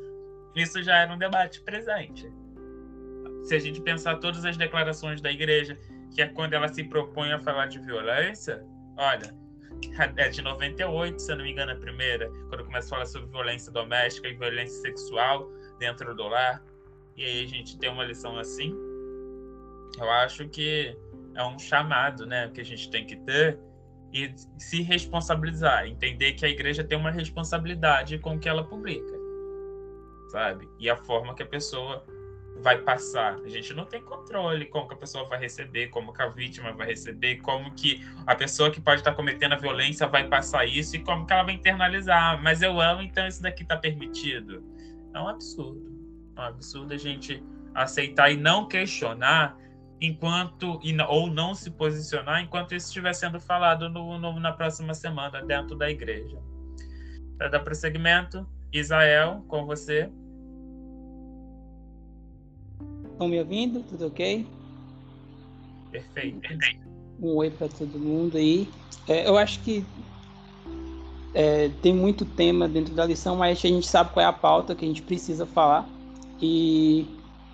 [0.55, 2.27] Isso já era um debate presente.
[3.45, 5.79] Se a gente pensar todas as declarações da igreja,
[6.15, 8.65] que é quando ela se propõe a falar de violência,
[8.97, 9.35] olha,
[10.17, 13.29] é de 98, se eu não me engano, a primeira, quando começa a falar sobre
[13.29, 16.65] violência doméstica e violência sexual dentro do lar.
[17.19, 18.75] E aí a gente tem uma lição assim.
[19.99, 20.97] Eu acho que
[21.35, 23.61] é um chamado, né, que a gente tem que ter
[24.13, 29.13] e se responsabilizar, entender que a igreja tem uma responsabilidade com o que ela publica,
[30.29, 30.69] sabe?
[30.79, 32.05] E a forma que a pessoa
[32.63, 33.35] vai passar.
[33.45, 36.73] A gente não tem controle como que a pessoa vai receber, como que a vítima
[36.73, 40.97] vai receber, como que a pessoa que pode estar cometendo a violência vai passar isso
[40.97, 42.43] e como que ela vai internalizar.
[42.43, 44.65] Mas eu amo, então isso daqui está permitido.
[45.15, 45.95] É um absurdo.
[46.37, 47.43] É um absurdo a gente
[47.75, 49.57] aceitar e não questionar
[50.01, 55.43] enquanto ou não se posicionar enquanto isso estiver sendo falado no, no, na próxima semana
[55.43, 56.39] dentro da igreja.
[57.39, 60.11] Para dar prosseguimento, Israel, com você.
[63.13, 63.83] Estão me ouvindo?
[63.83, 64.47] Tudo ok?
[65.91, 66.41] Perfeito.
[67.21, 68.69] Um oi para todo mundo aí.
[69.09, 69.85] É, eu acho que
[71.33, 74.75] é, tem muito tema dentro da lição, mas a gente sabe qual é a pauta
[74.75, 75.89] que a gente precisa falar.
[76.41, 77.07] E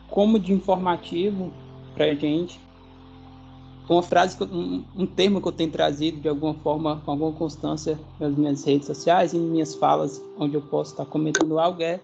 [0.09, 1.53] como de informativo,
[1.95, 2.61] para gente.
[3.89, 7.99] Uma frase, um, um termo que eu tenho trazido de alguma forma, com alguma constância
[8.19, 12.01] nas minhas redes sociais e em minhas falas, onde eu posso estar comentando algo, é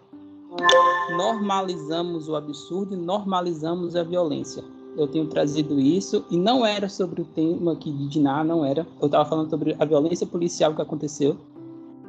[1.16, 4.62] normalizamos o absurdo e normalizamos a violência.
[4.96, 8.86] Eu tenho trazido isso e não era sobre o tema aqui de Diná, não era.
[9.00, 11.36] Eu estava falando sobre a violência policial que aconteceu.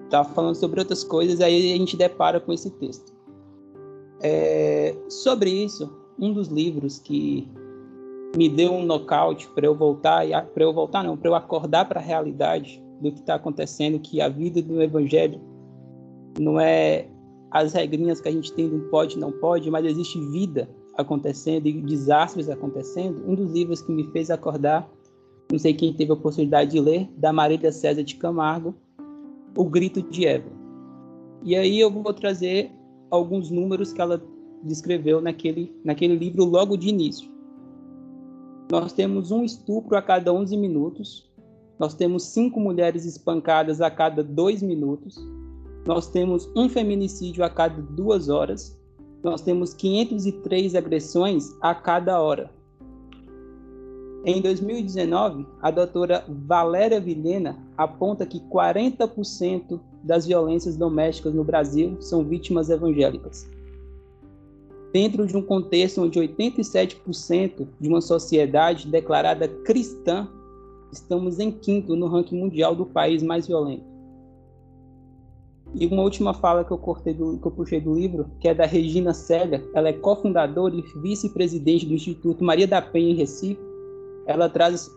[0.05, 3.13] Estava falando sobre outras coisas, aí a gente depara com esse texto.
[4.21, 7.47] É, sobre isso, um dos livros que
[8.35, 11.87] me deu um nocaute para eu voltar e para eu voltar não, para eu acordar
[11.87, 15.39] para a realidade do que está acontecendo, que a vida do evangelho
[16.39, 17.07] não é
[17.51, 21.81] as regrinhas que a gente tem do pode não pode, mas existe vida acontecendo e
[21.81, 23.23] desastres acontecendo.
[23.27, 24.89] Um dos livros que me fez acordar,
[25.51, 28.75] não sei quem teve a oportunidade de ler, da Marília César de Camargo,
[29.57, 30.49] O Grito de Eva.
[31.43, 32.71] E aí eu vou trazer
[33.09, 34.21] alguns números que ela
[34.61, 37.28] descreveu naquele, naquele livro logo de início.
[38.71, 41.27] Nós temos um estupro a cada 11 minutos.
[41.79, 45.15] Nós temos cinco mulheres espancadas a cada dois minutos.
[45.87, 48.79] Nós temos um feminicídio a cada duas horas.
[49.23, 52.51] Nós temos 503 agressões a cada hora.
[54.23, 62.23] Em 2019, a doutora Valéria Vilhena aponta que 40% das violências domésticas no Brasil são
[62.23, 63.49] vítimas evangélicas
[64.91, 70.27] dentro de um contexto onde 87% de uma sociedade declarada cristã,
[70.91, 73.89] estamos em quinto no ranking mundial do país mais violento.
[75.75, 78.55] E uma última fala que eu cortei do, que eu puxei do livro, que é
[78.55, 83.61] da Regina Célia, ela é cofundadora e vice-presidente do Instituto Maria da Penha em Recife.
[84.25, 84.89] Ela traz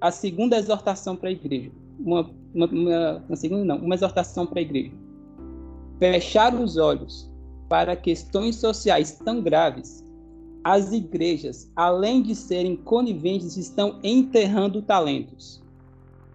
[0.00, 1.70] a segunda exortação para a igreja.
[2.00, 4.92] Uma, uma, uma, uma segunda não, uma exortação para a igreja.
[6.00, 7.27] Fechar os olhos
[7.68, 10.04] para questões sociais tão graves,
[10.64, 15.62] as igrejas, além de serem coniventes, estão enterrando talentos.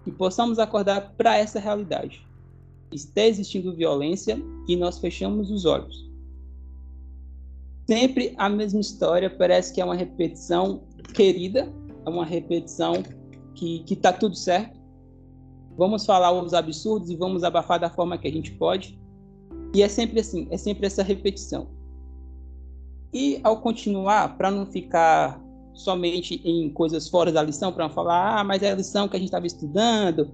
[0.04, 2.26] Que possamos acordar para essa realidade.
[2.92, 6.10] Está existindo violência e nós fechamos os olhos.
[7.88, 11.72] Sempre a mesma história, parece que é uma repetição querida,
[12.06, 13.04] é uma repetição
[13.56, 14.80] que está tudo certo.
[15.78, 19.00] Vamos falar os absurdos e vamos abafar da forma que a gente pode
[19.74, 21.68] e é sempre assim, é sempre essa repetição.
[23.14, 25.42] E ao continuar, para não ficar
[25.74, 29.16] somente em coisas fora da lição, para não falar, ah, mas é a lição que
[29.16, 30.30] a gente estava estudando.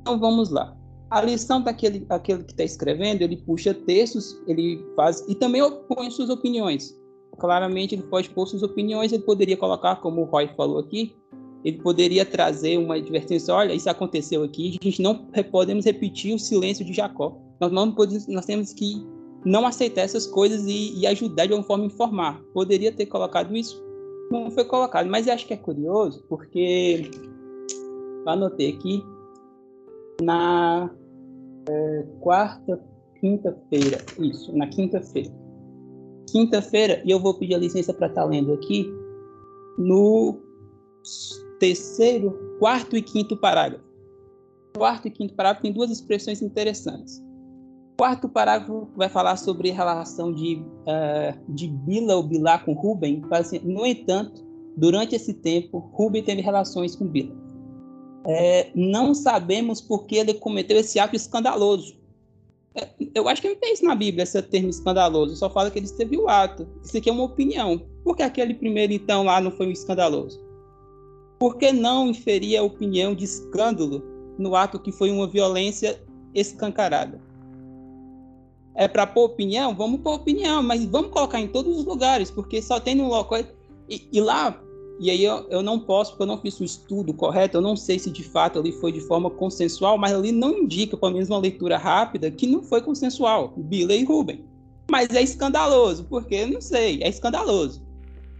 [0.00, 0.76] Então vamos lá.
[1.10, 6.10] A lição daquele aquele que está escrevendo, ele puxa textos, ele faz e também põe
[6.10, 6.94] suas opiniões.
[7.38, 11.14] Claramente ele pode pôr suas opiniões, ele poderia colocar, como o Roy falou aqui,
[11.64, 15.14] ele poderia trazer uma advertência, olha, isso aconteceu aqui, a gente não
[15.50, 17.40] podemos repetir o silêncio de Jacó.
[17.60, 19.04] Nós, não podemos, nós temos que
[19.44, 22.42] não aceitar essas coisas e, e ajudar de alguma forma a informar.
[22.52, 23.82] Poderia ter colocado isso,
[24.30, 25.08] não foi colocado.
[25.08, 27.10] Mas eu acho que é curioso, porque
[28.24, 29.02] eu anotei aqui
[30.22, 30.90] na
[31.68, 32.80] é, quarta,
[33.20, 35.32] quinta-feira, isso, na quinta-feira.
[36.30, 38.92] Quinta-feira, e eu vou pedir a licença para estar tá lendo aqui,
[39.78, 40.38] no
[41.58, 43.84] terceiro, quarto e quinto parágrafo.
[44.76, 47.27] Quarto e quinto parágrafo tem duas expressões interessantes
[47.98, 53.20] quarto parágrafo vai falar sobre a relação de, uh, de Bila ou Bilá com Rubem.
[53.32, 54.46] Assim, no entanto,
[54.76, 57.36] durante esse tempo, Rubem teve relações com Bila.
[58.24, 61.98] É, não sabemos por que ele cometeu esse ato escandaloso.
[62.76, 65.34] É, eu acho que não tem isso na Bíblia, esse termo escandaloso.
[65.34, 66.68] Só fala que ele teve o ato.
[66.84, 67.82] Isso aqui é uma opinião.
[68.04, 70.40] Por que aquele primeiro, então, lá não foi um escandaloso?
[71.40, 74.04] Por que não inferir a opinião de escândalo
[74.38, 76.00] no ato que foi uma violência
[76.32, 77.27] escancarada?
[78.78, 79.74] É para pôr opinião?
[79.74, 83.40] Vamos pôr opinião, mas vamos colocar em todos os lugares, porque só tem um local.
[83.88, 84.56] E, e lá
[85.00, 87.76] e aí eu, eu não posso, porque eu não fiz o estudo correto, eu não
[87.76, 91.28] sei se de fato ali foi de forma consensual, mas ali não indica, pelo menos
[91.28, 94.44] uma leitura rápida, que não foi consensual, Bila e Ruben.
[94.90, 97.86] Mas é escandaloso, porque não sei, é escandaloso.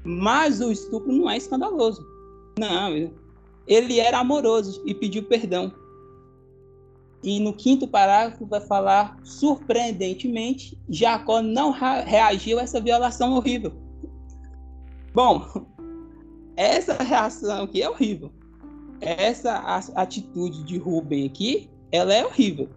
[0.05, 2.05] Mas o estupro não é escandaloso.
[2.59, 3.11] Não,
[3.67, 5.73] ele era amoroso e pediu perdão.
[7.23, 13.73] E no quinto parágrafo vai falar, surpreendentemente, Jacó não reagiu a essa violação horrível.
[15.13, 15.45] Bom,
[16.57, 18.33] essa reação aqui é horrível.
[19.01, 19.59] Essa
[19.95, 22.69] atitude de Ruben aqui, ela é horrível.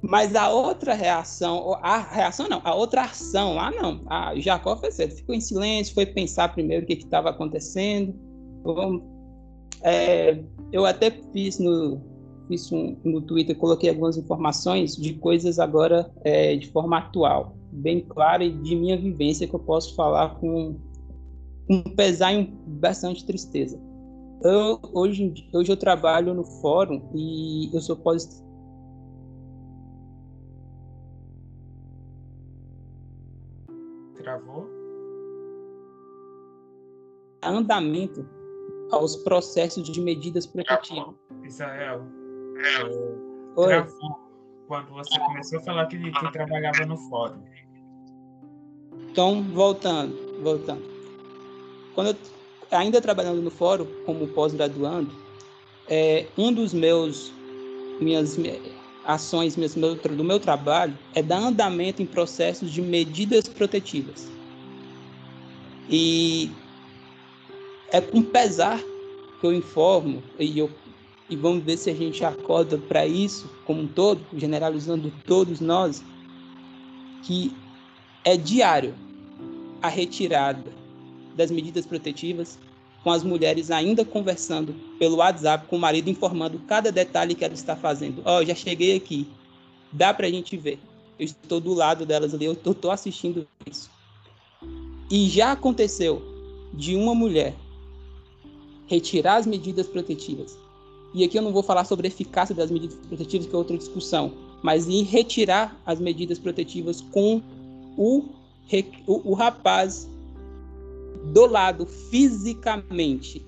[0.00, 4.02] Mas a outra reação, a reação não, a outra ação lá não.
[4.06, 8.14] A Jacó fez certo, ficou em silêncio, foi pensar primeiro o que estava acontecendo.
[9.82, 10.38] É,
[10.72, 12.00] eu até fiz no,
[12.48, 18.00] fiz um, no Twitter, coloquei algumas informações de coisas agora é, de forma atual, bem
[18.00, 20.76] clara e de minha vivência que eu posso falar com
[21.68, 23.78] um pesar e um, bastante tristeza.
[24.42, 28.42] Eu, hoje, hoje eu trabalho no fórum e eu sou pós
[34.16, 34.68] Travou?
[37.42, 38.26] Andamento
[38.90, 41.14] aos processos de medidas protetivas.
[41.44, 42.06] Israel,
[42.58, 44.28] é, travou
[44.66, 47.42] quando você começou a falar que, que trabalhava no fórum.
[49.10, 50.98] Então, voltando, voltando
[51.98, 52.16] quando eu,
[52.70, 55.10] ainda trabalhando no fórum como pós-graduando,
[55.88, 57.32] é, um dos meus
[58.00, 58.38] minhas
[59.04, 64.30] ações minhas, meu, do meu trabalho é dar andamento em processos de medidas protetivas.
[65.90, 66.52] E
[67.90, 68.78] é com pesar
[69.40, 70.70] que eu informo e, eu,
[71.28, 76.02] e vamos ver se a gente acorda para isso como um todo, generalizando todos nós,
[77.22, 77.52] que
[78.24, 78.94] é diário
[79.82, 80.72] a retirada
[81.36, 82.58] das medidas protetivas,
[83.04, 87.54] com as mulheres ainda conversando pelo WhatsApp com o marido, informando cada detalhe que ela
[87.54, 88.22] está fazendo.
[88.24, 89.28] Ó, oh, já cheguei aqui,
[89.92, 90.80] dá para a gente ver.
[91.18, 93.90] Eu estou do lado delas ali, eu estou assistindo isso.
[95.10, 96.22] E já aconteceu
[96.74, 97.54] de uma mulher
[98.86, 100.58] retirar as medidas protetivas.
[101.14, 103.76] E aqui eu não vou falar sobre a eficácia das medidas protetivas, que é outra
[103.76, 104.32] discussão,
[104.62, 107.40] mas em retirar as medidas protetivas com
[107.96, 108.24] o,
[109.06, 110.08] o, o rapaz
[111.32, 113.44] do lado fisicamente.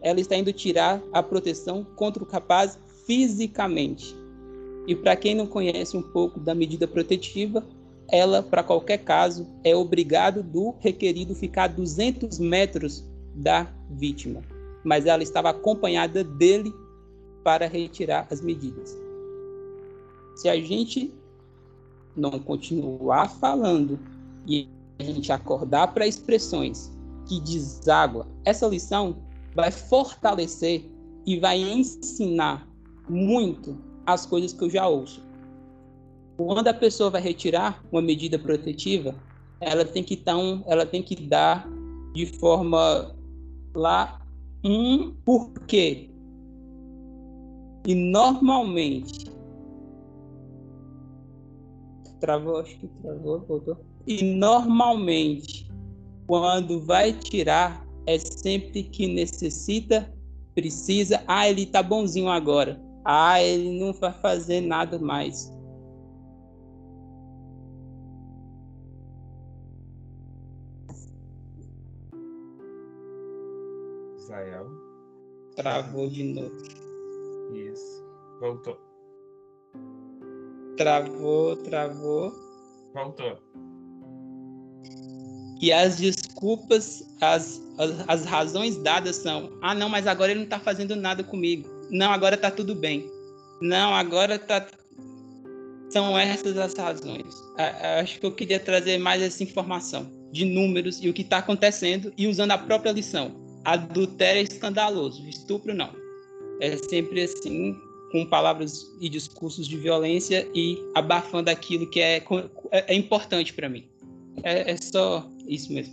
[0.00, 4.14] Ela está indo tirar a proteção contra o capaz fisicamente.
[4.86, 7.64] E para quem não conhece um pouco da medida protetiva,
[8.08, 13.02] ela, para qualquer caso, é obrigado do requerido ficar a 200 metros
[13.34, 14.42] da vítima.
[14.84, 16.72] Mas ela estava acompanhada dele
[17.44, 18.98] para retirar as medidas.
[20.34, 21.12] Se a gente
[22.16, 23.98] não continuar falando
[24.46, 24.68] e
[24.98, 26.92] a gente acordar para expressões
[27.26, 28.26] que deságua.
[28.44, 29.16] Essa lição
[29.54, 30.84] vai fortalecer
[31.26, 32.68] e vai ensinar
[33.08, 33.76] muito
[34.06, 35.22] as coisas que eu já ouço.
[36.36, 39.14] Quando a pessoa vai retirar uma medida protetiva,
[39.60, 41.68] ela tem que então, ela tem que dar
[42.12, 43.14] de forma
[43.74, 44.20] lá
[44.62, 46.10] um porquê.
[47.86, 49.30] E normalmente
[52.20, 53.76] travou, acho que travou, voltou.
[54.06, 55.68] E normalmente
[56.26, 60.10] quando vai tirar, é sempre que necessita,
[60.54, 61.22] precisa.
[61.26, 62.80] Ah, ele tá bonzinho agora.
[63.04, 65.52] Ah, ele não vai fazer nada mais.
[74.18, 74.66] Israel.
[75.56, 76.83] Travou de novo.
[78.44, 78.78] Voltou.
[80.76, 82.30] Travou, travou.
[82.92, 83.38] Voltou.
[85.62, 90.44] E as desculpas, as, as, as razões dadas são: ah, não, mas agora ele não
[90.44, 91.66] está fazendo nada comigo.
[91.88, 93.10] Não, agora está tudo bem.
[93.62, 94.66] Não, agora está.
[95.88, 97.34] São essas as razões.
[97.98, 102.12] Acho que eu queria trazer mais essa informação de números e o que está acontecendo
[102.18, 103.34] e usando a própria lição.
[103.64, 105.90] Adultério é escandaloso, estupro não.
[106.60, 107.74] É sempre assim,
[108.14, 112.18] com palavras e discursos de violência e abafando aquilo que é,
[112.70, 113.90] é, é importante para mim.
[114.44, 115.92] É, é só isso mesmo.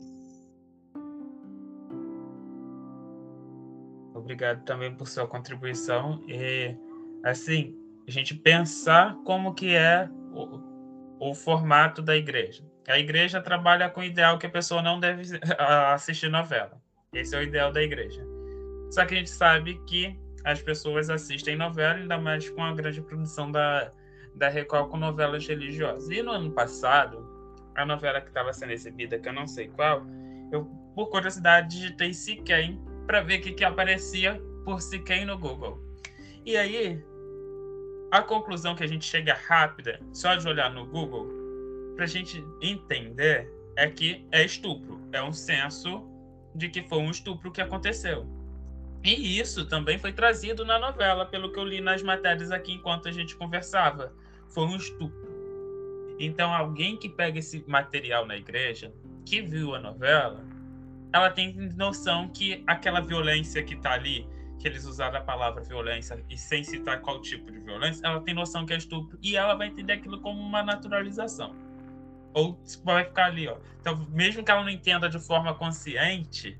[4.13, 6.75] Obrigado também por sua contribuição e
[7.23, 7.75] assim
[8.07, 12.63] a gente pensar como que é o, o formato da igreja.
[12.87, 15.23] A igreja trabalha com o ideal que a pessoa não deve
[15.91, 16.79] assistir novela.
[17.11, 18.23] Esse é o ideal da igreja.
[18.91, 23.01] Só que a gente sabe que as pessoas assistem novela, ainda mais com a grande
[23.01, 23.91] produção da,
[24.35, 26.09] da Record com novelas religiosas.
[26.09, 27.27] E no ano passado,
[27.75, 30.05] a novela que estava sendo exibida, que eu não sei qual,
[30.51, 30.65] eu,
[30.95, 35.81] por curiosidade, digitei Siquem para ver o que, que aparecia por Siquem no Google.
[36.45, 37.03] E aí,
[38.11, 41.27] a conclusão que a gente chega rápida, só de olhar no Google,
[41.95, 44.99] para a gente entender, é que é estupro.
[45.11, 46.07] É um senso
[46.55, 48.27] de que foi um estupro que aconteceu.
[49.03, 53.07] E isso também foi trazido na novela, pelo que eu li nas matérias aqui enquanto
[53.07, 54.13] a gente conversava.
[54.47, 55.31] Foi um estupro.
[56.19, 58.93] Então, alguém que pega esse material na igreja,
[59.25, 60.43] que viu a novela,
[61.11, 64.27] ela tem noção que aquela violência que está ali
[64.61, 68.33] que eles usaram a palavra violência e sem citar qual tipo de violência, ela tem
[68.33, 71.55] noção que é estupro e ela vai entender aquilo como uma naturalização.
[72.33, 73.57] Ou vai ficar ali, ó.
[73.79, 76.57] Então, mesmo que ela não entenda de forma consciente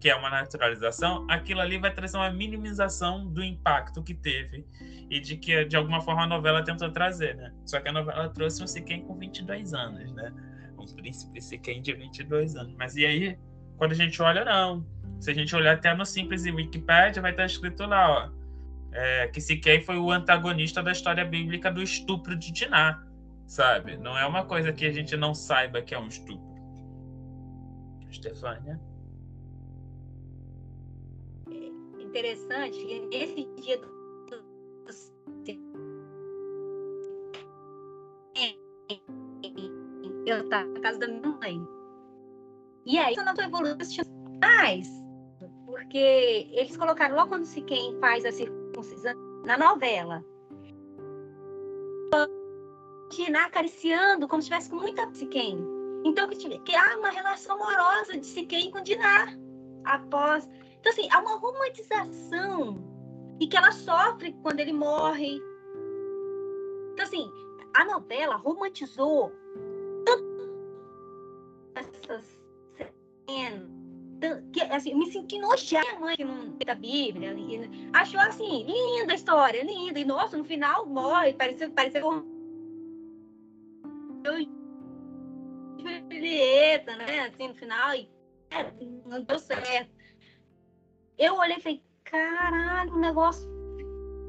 [0.00, 4.66] que é uma naturalização, aquilo ali vai trazer uma minimização do impacto que teve
[5.10, 7.52] e de que de alguma forma a novela tentou trazer, né?
[7.66, 10.32] Só que a novela trouxe um Siquem com 22 anos, né?
[10.78, 12.74] Um príncipe Siquem de 22 anos.
[12.78, 13.38] Mas e aí,
[13.76, 14.86] quando a gente olha, não
[15.20, 18.30] se a gente olhar até no simples Wikipedia, vai estar escrito lá, ó,
[18.92, 23.04] é, que Siquei foi o antagonista da história bíblica do estupro de Diná,
[23.46, 23.98] sabe?
[23.98, 26.48] Não é uma coisa que a gente não saiba que é um estupro.
[28.08, 28.80] Estefânia?
[32.10, 34.00] Interessante, esse dia do
[40.26, 41.68] eu estava na casa da minha mãe.
[42.86, 43.84] E aí, eu não estou evoluindo
[44.40, 44.88] mais
[45.66, 50.24] porque eles colocaram logo quando se quem faz a circuncisão na novela.
[53.10, 55.58] Diná acariciando como se tivesse com muita Siquém.
[56.04, 59.26] Então, que, que há uma relação amorosa de Siquém com Diná
[59.84, 60.48] após.
[60.80, 62.82] Então, assim, há uma romantização
[63.38, 65.40] e que ela sofre quando ele morre.
[66.92, 67.30] Então, assim,
[67.74, 69.32] a novela romantizou
[71.74, 72.38] essas
[73.28, 73.70] cenas
[74.52, 75.98] que, assim, me senti nojada.
[75.98, 77.34] Mãe, que não da Bíblia,
[77.92, 79.98] achou assim, linda a história, linda.
[79.98, 82.22] E nossa, no final morre, parecia, parecia com.
[86.10, 87.20] Julieta, né?
[87.20, 88.08] Assim, no final, e
[89.06, 89.99] não deu certo.
[91.20, 93.46] Eu olhei e falei, caralho, o negócio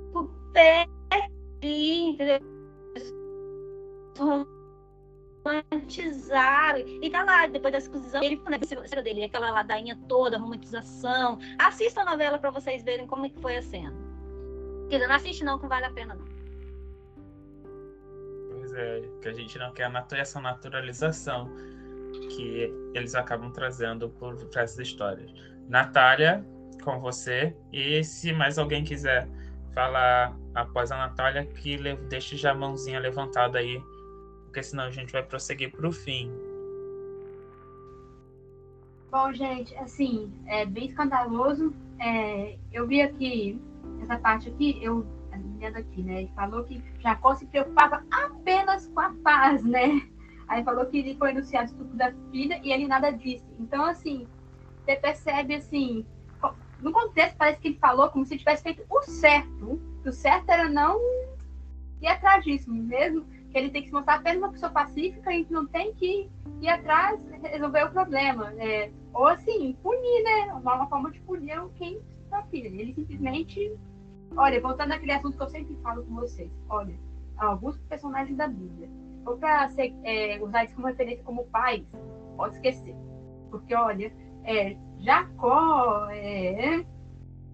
[0.07, 0.85] ficou pé,
[1.63, 2.39] entendeu?
[5.43, 6.79] romantizaram.
[6.79, 8.59] E tá lá, depois da exposição, ele né,
[8.97, 11.39] a dele, aquela ladainha toda, romantização.
[11.57, 13.95] Assista a novela para vocês verem como que foi a cena.
[14.89, 16.25] Quer dizer, não assiste não, que não vale a pena não.
[18.51, 19.89] Pois é, que a gente não quer
[20.19, 21.49] essa naturalização
[22.35, 25.31] que eles acabam trazendo por essas histórias.
[25.69, 26.45] Natália,
[26.81, 27.55] com você.
[27.71, 29.27] E se mais alguém quiser
[29.73, 31.77] falar após a Natália, que
[32.09, 33.81] deixe já a mãozinha levantada aí
[34.51, 36.29] porque senão a gente vai prosseguir para o fim.
[39.09, 41.73] Bom, gente, assim, é bem escandaloso.
[41.99, 43.61] É, eu vi aqui,
[44.03, 45.05] essa parte aqui, eu
[45.57, 46.23] lendo aqui, né?
[46.23, 50.01] Ele falou que Jacó se preocupava apenas com a paz, né?
[50.49, 53.45] Aí falou que ele foi anunciado o estupro da filha e ele nada disse.
[53.57, 54.27] Então, assim,
[54.83, 56.05] você percebe, assim,
[56.81, 59.81] no contexto parece que ele falou como se tivesse feito o certo.
[60.05, 60.99] O certo era não
[62.01, 65.45] ir atrás disso, mesmo que ele tem que se mostrar apenas uma pessoa pacífica e
[65.49, 66.29] não tem que
[66.61, 68.53] ir atrás resolver o problema.
[68.57, 70.53] É, ou assim, punir, né?
[70.53, 72.67] Uma, forma de punir quem está filha.
[72.67, 73.77] Ele simplesmente.
[74.35, 76.49] Olha, voltando naquele assunto que eu sempre falo com vocês.
[76.69, 76.97] Olha,
[77.37, 78.89] alguns personagens da Bíblia.
[79.25, 79.69] Ou para
[80.03, 81.85] é, usar isso como referência como pais,
[82.37, 82.95] pode esquecer.
[83.51, 84.11] Porque, olha,
[84.43, 86.85] é, Jacó, é,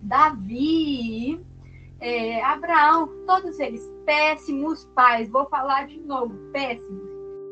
[0.01, 1.39] Davi,
[1.99, 5.29] é, Abraão, todos eles péssimos pais.
[5.29, 7.07] Vou falar de novo, péssimos.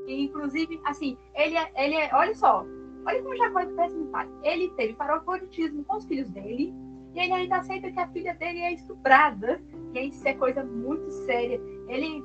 [0.08, 2.66] E, inclusive, assim, ele ele é, olha só,
[3.06, 4.30] olha como Jacó é péssimo pai.
[4.44, 6.74] Ele teve favoritismo com os filhos dele
[7.14, 9.62] e ele ainda aceita que a filha dele é estuprada.
[9.94, 11.60] Gente, isso é coisa muito séria.
[11.88, 12.24] Ele,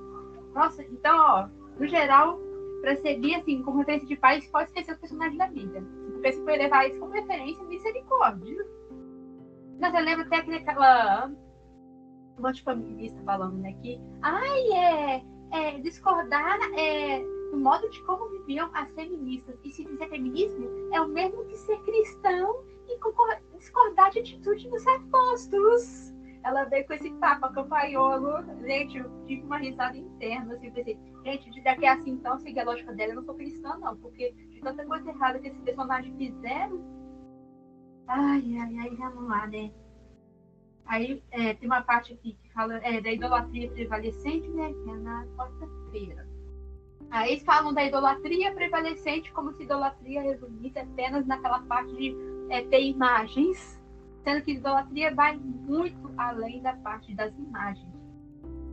[0.52, 1.48] nossa, então, ó,
[1.78, 2.38] no geral,
[2.80, 5.82] para seguir assim, como referência de pais, pode esquecer os personagens da vida.
[6.22, 8.66] Se for levar isso como referência, misericórdia.
[9.80, 11.30] Mas eu lembro até aquela
[12.40, 13.72] um monte de feminista falando, né?
[13.82, 19.58] Que, ai, é, é discordar é, do modo de como viviam as feministas.
[19.64, 22.98] E se dizer feminismo é o mesmo que ser cristão e
[23.56, 26.14] discordar de atitude dos apóstolos.
[26.42, 28.42] Ela veio com esse papo campaiolo.
[28.62, 30.54] Gente, eu tive uma risada interna.
[30.54, 33.76] Assim, pensei, gente, daqui a assim, então, seguir a lógica dela, eu não sou cristã,
[33.78, 33.96] não.
[33.98, 36.80] Porque de tanta coisa errada que esse personagem fizeram.
[38.06, 39.72] Ai, ai, ai, vamos lá, né?
[40.86, 44.72] Aí é, tem uma parte aqui que fala é, da idolatria prevalecente, né?
[44.72, 46.28] Que é na quarta-feira.
[47.10, 52.14] Aí eles falam da idolatria prevalecente como se idolatria resumisse apenas naquela parte de
[52.50, 53.80] é, ter imagens,
[54.22, 57.88] sendo que idolatria vai muito além da parte das imagens.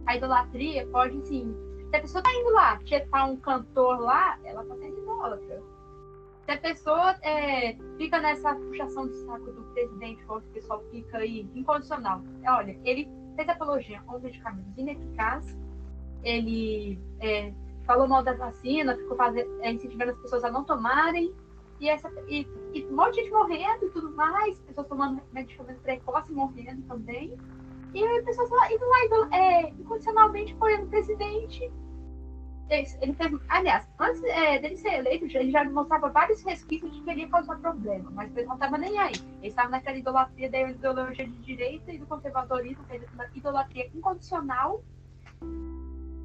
[0.05, 1.55] A idolatria pode, sim,
[1.89, 5.76] se a pessoa está indo lá, tietar um cantor lá, ela está sendo idólatra.
[6.47, 11.17] Se a pessoa é, fica nessa puxação de saco do presidente, como o pessoal fica
[11.17, 12.23] aí, incondicional.
[12.47, 15.57] Olha, ele fez apologia a um medicamento ineficaz,
[16.23, 17.53] ele é,
[17.85, 21.35] falou mal da vacina, ficou fazer, é, incentivando as pessoas a não tomarem,
[21.81, 25.81] e, essa, e, e um monte de gente morrendo e tudo mais, pessoas tomando medicamento
[25.81, 27.37] precoce morrendo também.
[27.93, 31.69] E aí pessoas lá, indo lá, indo, é, incondicionalmente apoiando o presidente.
[32.69, 37.09] Ele teve, aliás, antes é, dele ser eleito, ele já mostrava vários resquícios de que
[37.09, 39.13] ele ia causar problema, mas ele não estava nem aí.
[39.39, 43.01] Ele estava naquela idolatria da ideologia de direita e do conservadorismo, que é
[43.35, 44.83] idolatria incondicional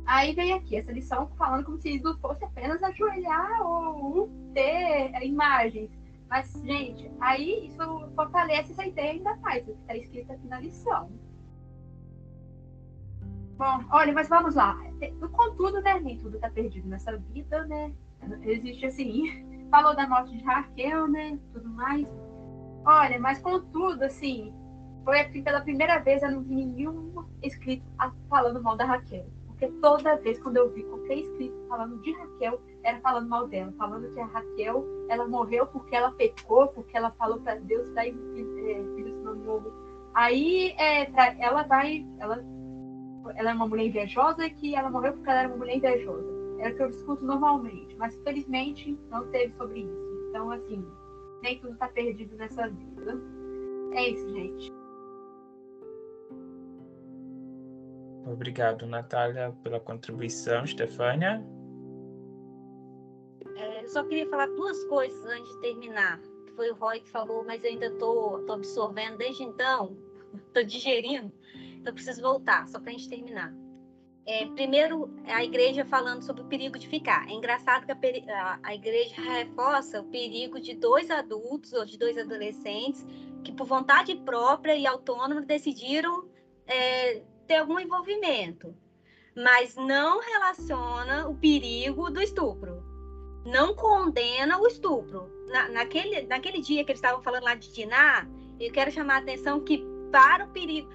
[0.07, 5.91] Aí vem aqui essa lição falando como se isso fosse apenas ajoelhar ou ter imagens.
[6.29, 10.61] Mas, gente, aí isso fortalece essa ideia ainda mais, o que está escrito aqui na
[10.61, 11.11] lição.
[13.57, 14.79] Bom, olha, mas vamos lá.
[15.33, 17.93] Contudo, né, nem tudo está perdido nessa vida, né?
[18.43, 22.07] Existe assim, falou da morte de Raquel, né, tudo mais.
[22.85, 24.53] Olha, mas contudo, assim,
[25.05, 27.85] foi aqui pela primeira vez eu não vi nenhum escrito
[28.29, 29.27] falando mal da Raquel.
[29.47, 33.73] Porque toda vez quando eu vi qualquer escrito falando de Raquel, era falando mal dela,
[33.79, 38.07] falando que a Raquel, ela morreu porque ela pecou, porque ela falou para Deus dar
[38.07, 39.73] é, filhos no novo.
[40.15, 42.45] Aí é, pra, ela vai, ela,
[43.37, 46.33] ela é uma mulher invejosa que ela morreu porque ela era uma mulher invejosa.
[46.59, 50.27] É o que eu discuto normalmente, mas felizmente não teve sobre isso.
[50.29, 50.85] Então, assim,
[51.43, 53.21] nem tudo está perdido nessa vida.
[53.93, 54.73] É isso, gente.
[58.27, 60.65] Obrigado, Natália, pela contribuição.
[60.67, 61.45] Stefânia?
[63.57, 66.21] É, eu só queria falar duas coisas antes de terminar.
[66.55, 69.97] Foi o Roy que falou, mas eu ainda estou absorvendo desde então,
[70.47, 71.33] estou digerindo,
[71.83, 73.53] então preciso voltar, só para a gente terminar.
[74.25, 77.29] É, primeiro, a igreja falando sobre o perigo de ficar.
[77.29, 77.93] É engraçado que
[78.31, 83.05] a, a, igreja reforça o perigo de dois adultos ou de dois adolescentes
[83.43, 86.29] que, por vontade própria e autônoma, decidiram
[86.69, 88.73] é, ter algum envolvimento,
[89.37, 92.81] mas não relaciona o perigo do estupro.
[93.45, 95.29] Não condena o estupro.
[95.49, 98.29] Na, naquele, naquele dia que eles estavam falando lá de Diná,
[98.61, 100.89] eu quero chamar a atenção que para o perigo,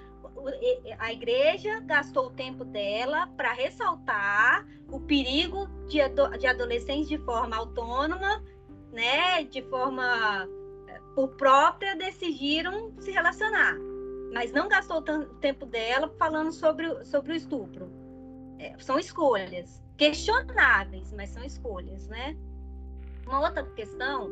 [1.00, 6.00] a igreja gastou o tempo dela para ressaltar o perigo de,
[6.40, 8.44] de adolescentes de forma autônoma,
[8.92, 10.48] né, de forma
[10.88, 13.78] eh, por própria decidiram se relacionar
[14.34, 17.90] mas não gastou tanto tempo dela falando sobre, sobre o estupro.
[18.60, 22.38] É, são escolhas questionáveis, mas são escolhas, né?
[23.26, 24.30] Uma outra questão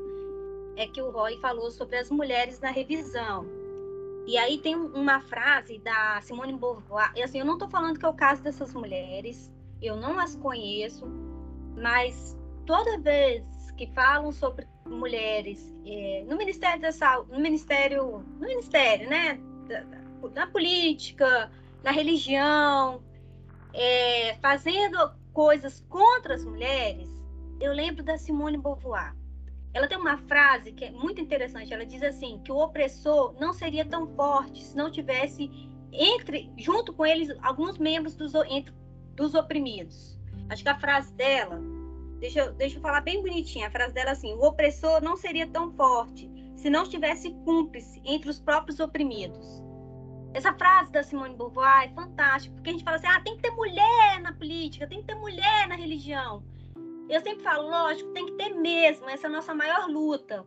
[0.76, 3.46] é que o Roy falou sobre as mulheres na revisão.
[4.26, 8.06] E aí tem uma frase da Simone Beauvoir, e assim, eu não estou falando que
[8.06, 9.52] é o caso dessas mulheres,
[9.82, 11.06] eu não as conheço,
[11.78, 13.44] mas toda vez
[13.78, 19.40] que falam sobre mulheres é, no Ministério da Saúde, no Ministério, no Ministério, né,
[20.34, 21.52] na política,
[21.84, 23.04] na religião,
[23.74, 24.98] é, fazendo
[25.34, 27.10] coisas contra as mulheres,
[27.60, 29.16] eu lembro da Simone Beauvoir.
[29.76, 31.74] Ela tem uma frase que é muito interessante.
[31.74, 35.52] Ela diz assim que o opressor não seria tão forte se não tivesse
[35.92, 38.74] entre junto com eles alguns membros dos, entre,
[39.16, 40.18] dos oprimidos.
[40.50, 41.60] Acho que a frase dela,
[42.22, 43.68] deixa eu, deixa eu falar bem bonitinha.
[43.68, 48.02] A frase dela é assim: o opressor não seria tão forte se não tivesse cúmplice
[48.06, 49.62] entre os próprios oprimidos.
[50.34, 53.42] Essa frase da Simone Beauvoir é fantástica, porque a gente fala assim: ah, tem que
[53.42, 56.42] ter mulher na política, tem que ter mulher na religião.
[57.10, 60.46] Eu sempre falo, lógico, tem que ter mesmo, essa é a nossa maior luta.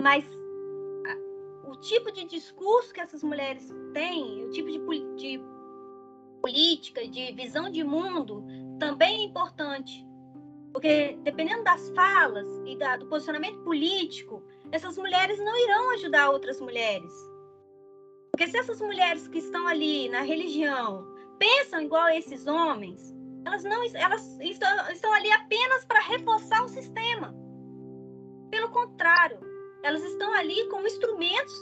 [0.00, 0.24] Mas
[1.70, 4.78] o tipo de discurso que essas mulheres têm, o tipo de,
[5.16, 5.40] de
[6.42, 8.44] política, de visão de mundo,
[8.78, 10.04] também é importante.
[10.72, 16.60] Porque dependendo das falas e da, do posicionamento político, essas mulheres não irão ajudar outras
[16.60, 17.12] mulheres.
[18.30, 21.06] Porque se essas mulheres que estão ali na religião
[21.38, 23.14] pensam igual a esses homens,
[23.44, 27.34] elas não elas estão, estão ali apenas para reforçar o sistema.
[28.50, 29.38] Pelo contrário,
[29.82, 31.54] elas estão ali como instrumentos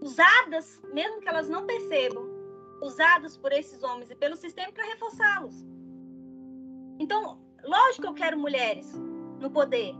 [0.00, 2.24] usadas, mesmo que elas não percebam,
[2.82, 5.54] usadas por esses homens e pelo sistema para reforçá-los.
[6.98, 8.92] Então, lógico que eu quero mulheres
[9.40, 9.94] no poder.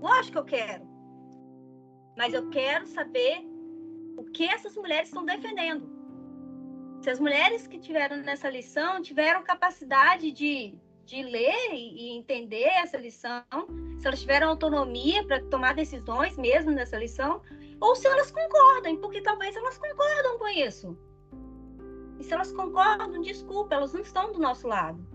[0.00, 0.84] Lógico que eu quero.
[2.16, 3.44] Mas eu quero saber
[4.16, 5.93] o que essas mulheres estão defendendo.
[7.04, 10.74] Se as mulheres que tiveram nessa lição tiveram capacidade de,
[11.04, 13.44] de ler e entender essa lição,
[13.98, 17.42] se elas tiveram autonomia para tomar decisões mesmo nessa lição,
[17.78, 20.98] ou se elas concordam, porque talvez elas concordam com isso.
[22.18, 25.06] E se elas concordam, desculpa, elas não estão do nosso lado.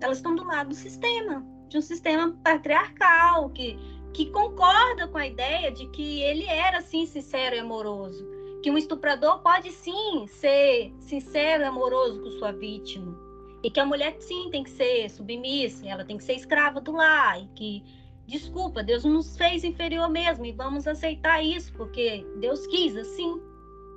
[0.00, 3.78] Elas estão do lado do sistema, de um sistema patriarcal que
[4.14, 8.26] que concorda com a ideia de que ele era sim sincero e amoroso,
[8.62, 13.16] que um estuprador pode sim ser sincero e amoroso com sua vítima,
[13.62, 16.92] e que a mulher sim tem que ser submissa, ela tem que ser escrava do
[16.92, 17.84] lar, e que
[18.26, 23.40] desculpa, Deus nos fez inferior mesmo e vamos aceitar isso porque Deus quis assim,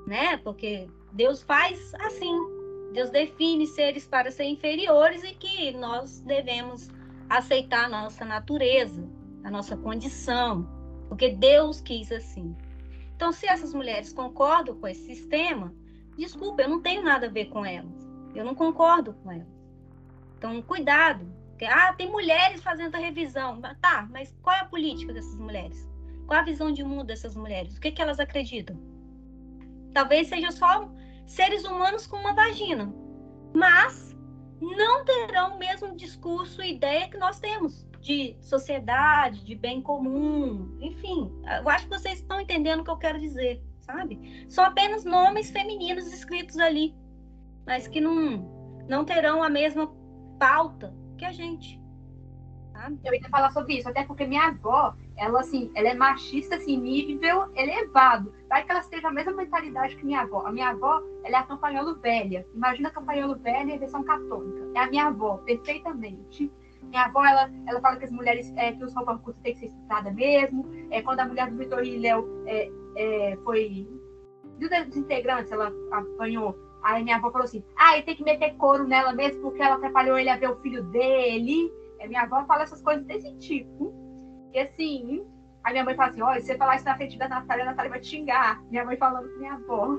[0.08, 0.38] né?
[0.38, 2.34] Porque Deus faz assim.
[2.94, 6.90] Deus define seres para ser inferiores e que nós devemos
[7.30, 9.06] aceitar a nossa natureza
[9.44, 10.68] a nossa condição,
[11.08, 12.56] porque Deus quis assim.
[13.22, 15.72] Então, se essas mulheres concordam com esse sistema,
[16.18, 18.10] desculpa, eu não tenho nada a ver com elas.
[18.34, 19.48] Eu não concordo com elas.
[20.36, 21.24] Então, cuidado.
[21.70, 23.62] Ah, tem mulheres fazendo a revisão.
[23.80, 25.88] Tá, mas qual é a política dessas mulheres?
[26.26, 27.78] Qual a visão de mundo dessas mulheres?
[27.78, 28.76] O que, que elas acreditam?
[29.94, 30.92] Talvez sejam só
[31.28, 32.92] seres humanos com uma vagina,
[33.54, 34.18] mas
[34.60, 40.78] não terão o mesmo discurso e ideia que nós temos de sociedade, de bem comum,
[40.82, 41.32] enfim.
[41.62, 44.46] Eu acho que vocês estão entendendo o que eu quero dizer, sabe?
[44.50, 46.96] São apenas nomes femininos escritos ali,
[47.66, 49.90] mas que não, não terão a mesma
[50.40, 51.80] pauta que a gente.
[52.74, 53.00] Sabe?
[53.04, 56.78] Eu ia falar sobre isso, até porque minha avó, ela assim, ela é machista assim,
[56.78, 58.34] nível elevado.
[58.50, 60.48] Vai que ela teve a mesma mentalidade que minha avó.
[60.48, 62.46] A minha avó, ela é a campanholo velha.
[62.56, 64.72] Imagina a campanholo velha em versão católica.
[64.76, 66.52] É a minha avó, perfeitamente.
[66.92, 69.60] Minha avó, ela, ela fala que as mulheres, é, que os roupas curtas têm que
[69.62, 70.70] ser estupradas mesmo.
[70.92, 73.88] É, quando a mulher do Vitor e Léo é, foi.
[74.60, 76.56] Dos integrantes, ela apanhou.
[76.84, 79.76] Aí minha avó falou assim: ah, ele tem que meter couro nela mesmo, porque ela
[79.76, 81.72] atrapalhou ele a ver o filho dele.
[82.00, 83.94] É, minha avó fala essas coisas desse tipo.
[84.54, 85.26] E assim,
[85.64, 87.68] aí minha mãe fala assim: olha, se você falar isso na frente da Natália, a
[87.68, 88.62] Natália vai te xingar.
[88.70, 89.98] Minha mãe falando com minha avó.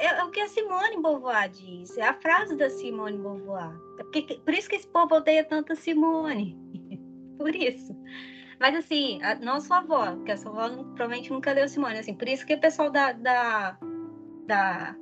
[0.00, 3.78] É, é, o que a Simone Beauvoir diz, é a frase da Simone Beauvoir.
[3.98, 6.58] É porque, por isso que esse povo odeia tanto a Simone.
[7.36, 7.94] por isso.
[8.58, 11.98] Mas assim, a, não a sua avó, porque a sua avó provavelmente nunca leu Simone.
[11.98, 13.12] Assim, por isso que o pessoal da.
[13.12, 13.78] da,
[14.46, 14.96] da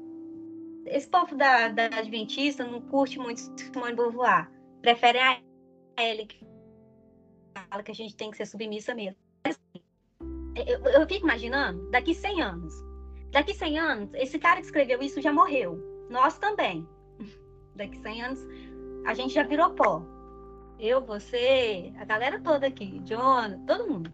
[0.86, 4.50] esse povo da, da Adventista não curte muito Simone Beauvoir.
[4.82, 5.40] Prefere a
[5.96, 6.44] ele que
[7.70, 9.16] fala que a gente tem que ser submissa mesmo.
[9.44, 9.82] Assim,
[10.66, 12.87] eu, eu fico imaginando, daqui 100 anos,
[13.30, 15.78] Daqui 100 anos, esse cara que escreveu isso já morreu.
[16.08, 16.86] Nós também.
[17.74, 18.46] Daqui 100 anos,
[19.06, 20.02] a gente já virou pó.
[20.78, 24.12] Eu, você, a galera toda aqui, John, todo mundo.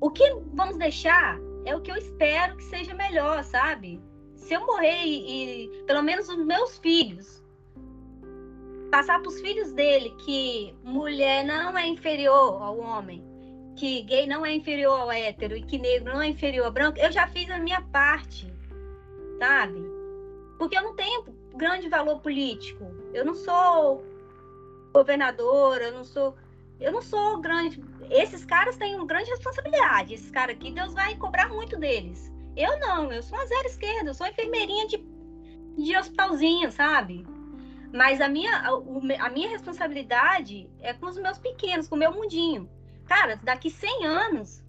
[0.00, 4.00] O que vamos deixar é o que eu espero que seja melhor, sabe?
[4.34, 7.42] Se eu morrer e, e pelo menos os meus filhos
[8.90, 13.22] passar para os filhos dele que mulher não é inferior ao homem,
[13.76, 16.98] que gay não é inferior ao hétero e que negro não é inferior ao branco,
[16.98, 18.52] eu já fiz a minha parte,
[19.38, 19.80] sabe?
[20.58, 21.24] Porque eu não tenho
[21.54, 22.84] grande valor político.
[23.12, 24.02] Eu não sou
[24.92, 26.34] governadora, eu não sou.
[26.80, 27.82] Eu não sou grande.
[28.10, 30.14] Esses caras têm uma grande responsabilidade.
[30.14, 32.32] Esses caras aqui, Deus vai cobrar muito deles.
[32.56, 35.04] Eu não, eu sou uma zero esquerda, eu sou enfermeirinha de,
[35.76, 37.26] de hospitalzinho, sabe?
[37.92, 42.12] Mas a minha, a, a minha responsabilidade é com os meus pequenos, com o meu
[42.12, 42.68] mundinho
[43.06, 44.62] cara, daqui 100 anos,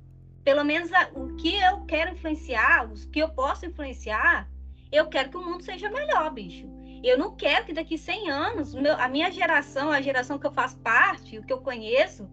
[0.44, 4.48] pelo menos a, o que eu quero influenciar, os que eu posso influenciar,
[4.92, 6.66] eu quero que o mundo seja melhor, bicho.
[7.04, 10.52] Eu não quero que daqui 100 anos, meu, a minha geração, a geração que eu
[10.52, 12.30] faço parte, o que eu conheço,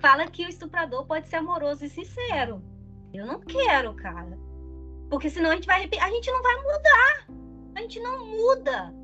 [0.00, 2.62] fala que o estuprador pode ser amoroso e sincero.
[3.12, 4.38] Eu não quero, cara.
[5.08, 7.26] Porque senão a gente vai a gente não vai mudar.
[7.76, 8.94] A gente não muda.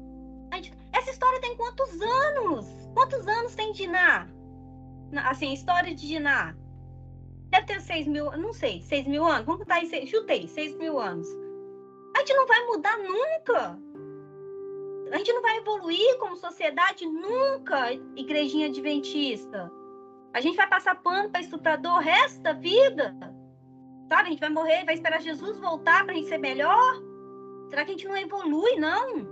[0.52, 2.66] Gente, essa história tem quantos anos?
[2.94, 4.26] Quantos anos tem Diná?
[5.18, 6.54] Assim, história de Diná,
[7.50, 10.98] deve ter 6 mil, não sei, 6 mil anos, vamos botar aí, chutei, 6 mil
[10.98, 11.28] anos.
[12.16, 13.78] A gente não vai mudar nunca.
[15.12, 19.70] A gente não vai evoluir como sociedade nunca, igrejinha adventista.
[20.32, 23.16] A gente vai passar pano para estuprador o resto da vida.
[24.08, 24.28] Sabe?
[24.28, 27.02] A gente vai morrer, vai esperar Jesus voltar para a gente ser melhor.
[27.68, 29.26] Será que a gente não evolui, não?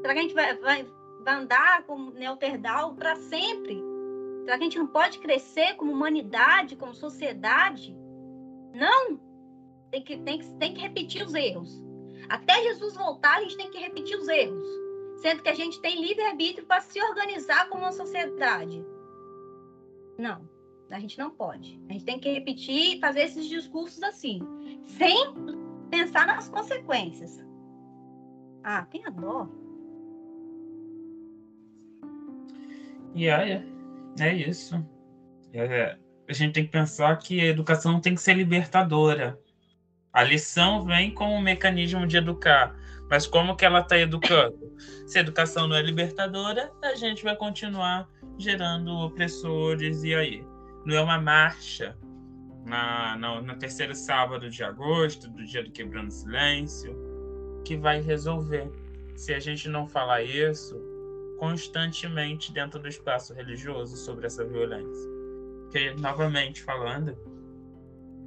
[0.00, 0.86] Será que a gente vai, vai,
[1.24, 3.87] vai andar como Neoterdal para sempre?
[4.48, 7.94] Será que a gente não pode crescer como humanidade, como sociedade?
[8.72, 9.20] Não!
[9.90, 11.84] Tem que, tem, que, tem que repetir os erros.
[12.30, 14.66] Até Jesus voltar, a gente tem que repetir os erros.
[15.18, 18.82] Sendo que a gente tem livre-arbítrio para se organizar como uma sociedade.
[20.16, 20.48] Não,
[20.90, 21.78] a gente não pode.
[21.90, 24.40] A gente tem que repetir e fazer esses discursos assim,
[24.86, 25.14] sem
[25.90, 27.38] pensar nas consequências.
[28.64, 29.46] Ah, tenha dó.
[33.14, 33.62] E yeah,
[34.20, 34.84] é, isso.
[35.52, 35.96] É,
[36.28, 39.38] a gente tem que pensar que a educação tem que ser libertadora.
[40.12, 42.74] A lição vem como um mecanismo de educar.
[43.10, 44.58] Mas como que ela está educando?
[45.06, 48.06] Se a educação não é libertadora, a gente vai continuar
[48.38, 50.44] gerando opressores e aí.
[50.84, 51.96] Não é uma marcha
[52.66, 56.94] na, na, na terceiro sábado de agosto, do dia do quebrando silêncio,
[57.64, 58.70] que vai resolver.
[59.16, 60.76] Se a gente não falar isso
[61.38, 65.08] constantemente dentro do espaço religioso sobre essa violência.
[65.62, 67.16] Porque, novamente falando,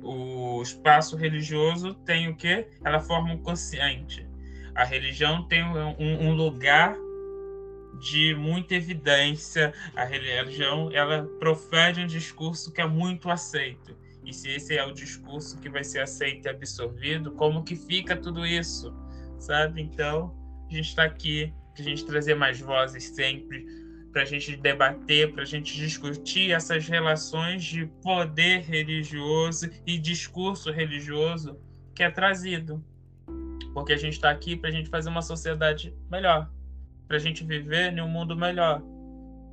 [0.01, 2.67] o espaço religioso tem o quê?
[2.83, 4.27] Ela forma um consciente.
[4.73, 6.95] A religião tem um, um lugar
[7.99, 9.73] de muita evidência.
[9.95, 13.95] A religião ela profere um discurso que é muito aceito.
[14.23, 18.15] E se esse é o discurso que vai ser aceito e absorvido, como que fica
[18.15, 18.93] tudo isso?
[19.39, 19.81] Sabe?
[19.81, 20.35] Então,
[20.69, 23.65] a gente está aqui para a gente trazer mais vozes sempre,
[24.11, 30.71] para a gente debater, para a gente discutir essas relações de poder religioso e discurso
[30.71, 31.57] religioso
[31.95, 32.83] que é trazido.
[33.73, 36.49] Porque a gente está aqui para a gente fazer uma sociedade melhor,
[37.07, 38.81] para a gente viver em um mundo melhor.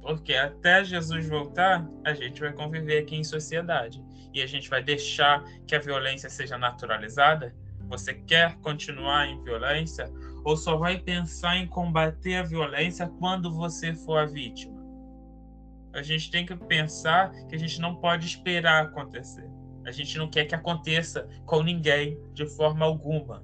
[0.03, 4.03] Porque até Jesus voltar, a gente vai conviver aqui em sociedade.
[4.33, 7.55] E a gente vai deixar que a violência seja naturalizada.
[7.89, 10.11] Você quer continuar em violência?
[10.45, 14.79] Ou só vai pensar em combater a violência quando você for a vítima?
[15.93, 19.49] A gente tem que pensar que a gente não pode esperar acontecer.
[19.85, 23.43] A gente não quer que aconteça com ninguém de forma alguma.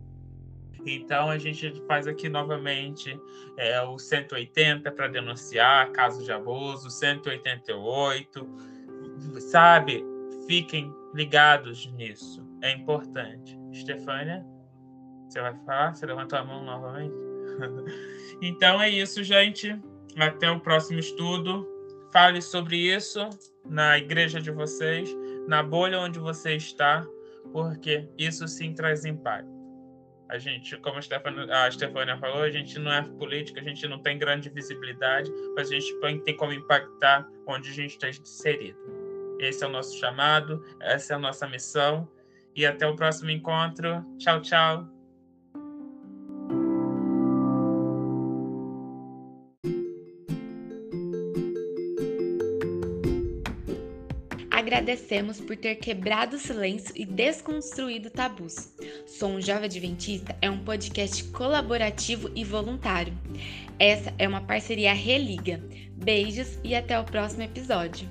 [0.87, 3.19] Então a gente faz aqui novamente
[3.57, 8.47] é, o 180 para denunciar caso de abuso, 188,
[9.51, 10.05] sabe?
[10.47, 13.59] Fiquem ligados nisso, é importante.
[13.73, 14.45] Estefânia?
[15.35, 15.93] Você vai falar?
[15.93, 17.13] Você levantou a mão novamente?
[18.41, 19.77] então é isso, gente.
[20.17, 21.69] Até o próximo estudo.
[22.13, 23.29] Fale sobre isso
[23.65, 25.11] na igreja de vocês,
[25.49, 27.05] na bolha onde você está,
[27.53, 29.51] porque isso sim traz impacto.
[30.29, 34.17] A gente, como a Stefania, falou, a gente não é política, a gente não tem
[34.17, 38.79] grande visibilidade, mas a gente tem como impactar onde a gente está inserido.
[39.41, 42.09] Esse é o nosso chamado, essa é a nossa missão.
[42.55, 44.05] E até o próximo encontro.
[44.17, 44.94] Tchau, tchau.
[54.75, 58.75] Agradecemos por ter quebrado o silêncio e desconstruído tabus.
[59.07, 63.17] Sou um Jovem Adventista é um podcast colaborativo e voluntário.
[63.79, 65.63] Essa é uma parceria Religa.
[65.93, 68.09] Beijos e até o próximo episódio.